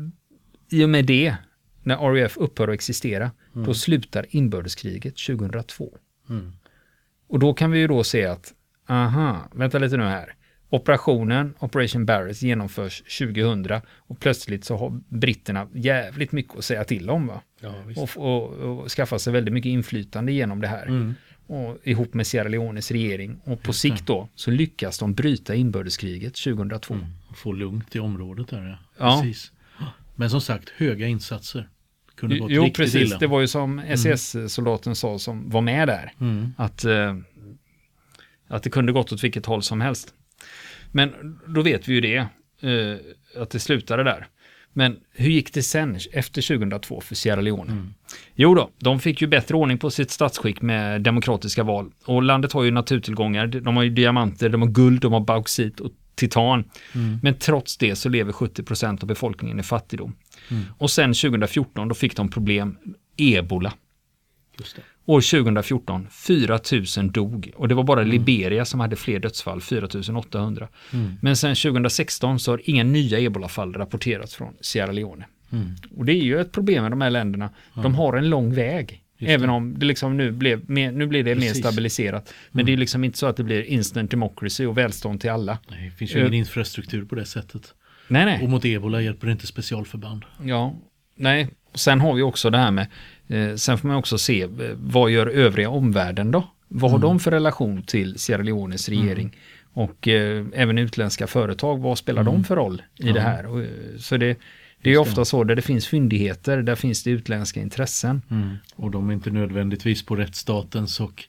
i 0.71 0.85
och 0.85 0.89
med 0.89 1.05
det, 1.05 1.37
när 1.83 1.97
RAF 1.97 2.37
upphör 2.37 2.69
att 2.69 2.75
existera, 2.75 3.31
då 3.53 3.75
slutar 3.75 4.27
inbördeskriget 4.29 5.17
2002. 5.17 5.99
Mm. 6.29 6.53
Och 7.29 7.39
då 7.39 7.55
kan 7.55 7.71
vi 7.71 7.79
ju 7.79 7.87
då 7.87 8.05
se 8.05 8.27
att, 8.27 8.53
aha, 8.89 9.49
vänta 9.55 9.79
lite 9.79 9.97
nu 9.97 10.05
här. 10.05 10.35
Operationen, 10.69 11.55
Operation 11.59 12.07
Barrett, 12.07 12.43
genomförs 12.43 13.03
2000 13.19 13.67
och 13.97 14.21
plötsligt 14.21 14.65
så 14.65 14.77
har 14.77 15.01
britterna 15.09 15.69
jävligt 15.75 16.33
mycket 16.33 16.59
att 16.59 16.65
säga 16.65 16.85
till 16.85 17.11
om. 17.11 17.27
Va? 17.27 17.43
Ja. 17.61 17.75
Och, 17.97 18.11
och, 18.17 18.53
och 18.53 18.89
skaffa 18.89 19.19
sig 19.19 19.33
väldigt 19.33 19.55
mycket 19.55 19.71
inflytande 19.71 20.33
genom 20.33 20.61
det 20.61 20.69
här. 20.69 20.87
Mm. 20.87 21.15
Och, 21.47 21.79
ihop 21.83 22.15
med 22.15 22.27
Sierra 22.27 22.49
Leones 22.49 22.91
regering. 22.91 23.41
Och 23.45 23.63
på 23.63 23.73
sikt 23.73 24.07
då 24.07 24.29
så 24.35 24.51
lyckas 24.51 24.99
de 24.99 25.15
bryta 25.15 25.55
inbördeskriget 25.55 26.35
2002. 26.35 26.95
Mm. 26.95 27.07
Få 27.35 27.53
lugnt 27.53 27.97
i 27.97 27.99
området 27.99 28.49
där. 28.49 28.67
Ja. 28.67 28.79
Ja. 28.99 29.21
Precis. 29.23 29.53
Men 30.15 30.31
som 30.31 30.41
sagt, 30.41 30.69
höga 30.69 31.07
insatser. 31.07 31.69
Kunde 32.15 32.39
gått 32.39 32.51
Jo, 32.51 32.71
precis. 32.71 32.95
illa. 32.95 33.19
Det 33.19 33.27
var 33.27 33.41
ju 33.41 33.47
som 33.47 33.79
SS-soldaten 33.79 34.95
sa 34.95 35.19
som 35.19 35.51
var 35.51 35.61
med 35.61 35.89
där. 35.89 36.13
Mm. 36.21 36.55
Att, 36.57 36.85
eh, 36.85 37.17
att 38.49 38.63
det 38.63 38.71
kunde 38.71 38.93
gått 38.93 39.13
åt 39.13 39.25
vilket 39.25 39.47
håll 39.47 39.63
som 39.63 39.81
helst. 39.81 40.15
Men 40.93 41.39
då 41.47 41.63
vet 41.63 41.89
vi 41.89 41.95
ju 41.95 42.01
det. 42.01 42.17
Eh, 42.61 42.97
att 43.43 43.51
det 43.51 43.59
slutade 43.59 44.05
där. 44.05 44.27
Men 44.73 44.97
hur 45.13 45.31
gick 45.31 45.55
det 45.55 45.63
sen 45.63 45.99
efter 46.13 46.43
2002 46.59 47.01
för 47.01 47.15
Sierra 47.15 47.41
Leone? 47.41 47.73
Mm. 47.73 47.95
Jo 48.35 48.55
då, 48.55 48.71
de 48.79 49.01
fick 49.01 49.21
ju 49.21 49.27
bättre 49.27 49.55
ordning 49.55 49.79
på 49.79 49.91
sitt 49.91 50.11
statsskick 50.11 50.63
med 50.63 51.03
demokratiska 51.03 51.63
val. 51.63 51.91
Och 52.05 52.23
landet 52.23 52.53
har 52.53 52.63
ju 52.63 52.71
naturtillgångar. 52.71 53.47
De 53.47 53.77
har 53.77 53.83
ju 53.83 53.91
diamanter, 53.91 54.49
de 54.49 54.63
har 54.63 54.69
guld, 54.69 55.01
de 55.01 55.13
har 55.13 55.21
bauxit 55.21 55.81
och 55.81 55.91
titan. 56.15 56.65
Mm. 56.95 57.19
Men 57.23 57.39
trots 57.39 57.77
det 57.77 57.97
så 57.97 58.09
lever 58.09 58.33
70% 58.33 59.03
av 59.03 59.07
befolkningen 59.07 59.61
i 59.61 59.63
fattigdom. 59.63 60.17
Mm. 60.51 60.63
Och 60.79 60.91
sen 60.91 61.15
2014 61.15 61.89
då 61.89 61.95
fick 61.95 62.17
de 62.17 62.29
problem, 62.29 62.77
ebola. 63.17 63.73
Just 64.59 64.77
det. 64.77 64.83
År 65.07 65.21
2014, 65.43 66.09
4 66.27 66.59
000 66.97 67.13
dog 67.13 67.51
och 67.57 67.69
det 67.69 67.75
var 67.75 67.83
Mm. 67.83 67.87
bara 67.87 68.03
Liberia 68.03 68.65
som 68.65 68.81
hade 68.81 68.97
fler 68.97 69.19
dödsfall, 69.19 69.61
4 69.61 69.87
800. 70.19 70.69
Mm. 70.93 71.13
Men 71.23 71.37
sen 71.37 71.55
2016 71.55 72.39
så 72.39 72.51
har 72.53 72.61
inga 72.65 72.85
nya 72.85 73.19
ebolafall 73.19 73.75
rapporterats 73.75 74.35
från 74.35 74.55
Sierra 74.61 74.93
Leone. 74.93 75.25
Mm. 75.53 75.75
Och 75.97 76.05
det 76.05 76.13
är 76.13 76.23
ju 76.23 76.41
ett 76.41 76.53
problem 76.53 76.83
med 76.83 76.93
de 76.93 77.01
här 77.01 77.11
länderna. 77.11 77.51
De 77.75 77.95
har 77.95 78.17
en 78.17 78.31
lång 78.31 78.55
väg. 78.55 78.99
Även 79.19 79.51
om 79.51 79.79
det 79.79 79.87
liksom 79.87 80.17
nu 80.17 80.31
blev 80.31 80.71
mer, 80.71 80.93
nu 80.93 81.07
blir 81.07 81.25
det 81.25 81.35
mer 81.35 81.41
Precis. 81.41 81.57
Mm. 81.57 81.63
stabiliserat. 81.73 82.35
Men 82.51 82.67
det 82.67 82.73
är 82.73 82.77
liksom 82.77 83.05
inte 83.05 83.19
så 83.19 83.27
att 83.27 83.37
det 83.37 83.45
blir 83.45 83.63
instant 83.63 84.11
democracy 84.11 84.67
och 84.67 84.79
välstånd 84.79 85.21
till 85.21 85.31
alla. 85.31 85.59
Nej, 85.71 85.89
det 85.91 85.97
finns 85.97 86.15
ju 86.15 86.21
ingen 86.21 86.35
infrastruktur 86.35 87.05
på 87.05 87.15
det 87.15 87.25
sättet. 87.25 87.75
Nej, 88.09 88.25
nej. 88.25 88.43
Och 88.43 88.49
mot 88.51 88.65
ebola 88.65 89.01
hjälper 89.03 89.31
inte 89.31 89.47
specialförband. 89.47 90.25
Ja, 90.45 90.75
nej. 91.17 91.49
Och 91.73 91.81
Sen 91.81 92.01
har 92.01 92.15
vi 92.15 92.23
också 92.23 92.51
det 92.51 92.59
här 92.59 92.71
med, 92.71 92.87
sen 93.57 93.79
får 93.79 93.89
man 93.89 93.97
också 93.97 94.19
se, 94.19 94.43
eh, 94.43 94.49
vad 94.77 95.11
gör 95.11 95.27
övriga 95.27 95.71
omvärlden 95.71 96.31
då? 96.31 96.49
Vad 96.69 96.91
har 96.91 96.99
de 96.99 97.21
för 97.21 97.31
relation 97.31 97.83
till 97.83 98.19
Sierra 98.19 98.43
Leones 98.43 98.89
regering? 98.89 99.37
Och 99.75 100.09
eh, 100.09 100.47
även 100.55 100.79
utländska 100.79 101.27
företag, 101.27 101.79
vad 101.81 101.99
spelar 101.99 102.23
de 102.25 102.45
för 102.45 102.57
roll 102.57 102.83
i 102.99 103.13
det 103.13 103.21
här? 103.21 103.47
Och, 103.47 103.61
eh, 103.61 103.67
så 103.99 104.17
det, 104.17 104.37
det 104.83 104.91
är 104.93 104.99
ofta 104.99 105.25
så 105.25 105.45
där 105.45 105.55
det 105.57 105.63
finns 105.63 105.87
fyndigheter, 105.87 106.63
där 106.63 106.75
finns 106.75 107.03
det 107.03 107.11
utländska 107.11 107.61
intressen. 107.61 108.23
Mm. 108.31 108.57
Och 108.77 108.91
de 108.91 109.09
är 109.11 109.15
inte 109.15 109.31
nödvändigtvis 109.31 110.07
på 110.07 110.17
rättsstatens 110.17 111.01
och 111.01 111.25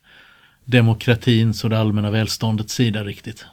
demokratins 0.66 1.64
och 1.64 1.70
det 1.70 1.78
allmänna 1.80 2.12
välståndets 2.12 2.74
sida 2.74 3.04
riktigt. 3.04 3.46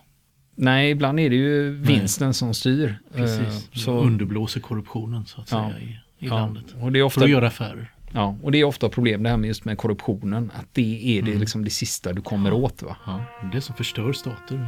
Nej, 0.55 0.91
ibland 0.91 1.21
är 1.21 1.31
det 1.31 1.37
ju 1.37 1.71
vinsten 1.71 2.35
som 2.35 2.55
styr. 2.55 2.99
Precis. 3.15 3.41
Eh, 3.73 3.79
Så 3.79 3.99
underblåser 4.01 4.61
korruptionen 4.61 5.27
så 5.27 5.41
att 5.41 5.53
Ja. 5.53 5.71
säga 5.71 5.81
i, 5.81 5.91
i 5.93 6.29
Ja, 6.29 6.35
landet. 6.39 6.65
och 6.81 6.93
det 6.93 6.99
är 6.99 7.03
ofta 7.03 7.21
För 7.21 7.25
att 7.27 7.31
göra 7.31 7.47
affärer. 7.47 7.93
Ja, 8.13 8.39
och 8.43 8.53
det 8.53 8.59
är 8.59 8.65
ofta 8.65 8.89
problem 8.89 9.23
det 9.23 9.29
här 9.29 9.37
med 9.37 9.49
just 9.49 9.65
med 9.65 9.79
korruptionen. 9.79 10.53
Att 10.55 10.67
det 10.73 11.19
är 11.19 11.23
det, 11.23 11.35
liksom 11.35 11.65
det 11.65 11.71
sista 11.71 12.13
du 12.13 12.23
kommer 12.23 12.53
åt. 12.53 12.83
Va? 12.83 12.97
Ja, 13.07 13.25
det 13.53 13.61
som 13.61 13.75
förstör 13.75 14.13
stater. 14.13 14.67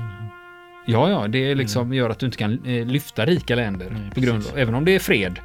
Ja, 0.87 1.11
ja, 1.11 1.29
det 1.29 1.55
liksom 1.55 1.93
gör 1.93 2.11
att 2.11 2.19
du 2.19 2.27
inte 2.27 2.39
kan 2.39 2.65
eh, 2.65 2.87
lyfta 2.87 3.27
rika 3.27 3.55
länder. 3.55 3.91
Nej, 3.91 4.11
på 4.15 4.21
grund 4.21 4.47
av, 4.47 4.59
även 4.59 4.75
om 4.75 4.85
det 4.85 4.95
är 4.95 4.99
fred 4.99 5.39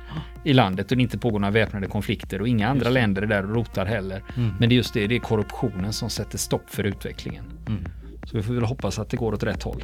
i 0.44 0.54
landet 0.54 0.92
och 0.92 0.98
det 0.98 1.04
inte 1.04 1.18
pågår 1.18 1.40
några 1.40 1.52
väpnade 1.52 1.88
konflikter 1.88 2.42
och 2.42 2.48
inga 2.48 2.70
andra 2.70 2.90
länder 2.90 3.22
är 3.22 3.26
där 3.28 3.44
och 3.44 3.56
rotar 3.56 3.86
heller. 3.86 4.24
Mm. 4.36 4.54
Men 4.60 4.70
det 4.70 4.76
är 4.76 4.78
just 4.78 4.94
det, 4.94 5.08
det 5.08 5.16
är 5.16 5.20
korruptionen 5.20 5.94
som 5.94 6.10
sätter 6.10 6.38
stopp 6.38 6.70
för 6.70 6.84
utvecklingen. 6.84 7.44
Mm. 7.68 7.84
Så 8.24 8.38
vi 8.38 8.44
får 8.44 8.54
väl 8.54 8.64
hoppas 8.64 9.00
att 9.00 9.10
det 9.10 9.18
går 9.18 9.34
åt 9.34 9.44
rätt 9.44 9.64
håll. 9.64 9.84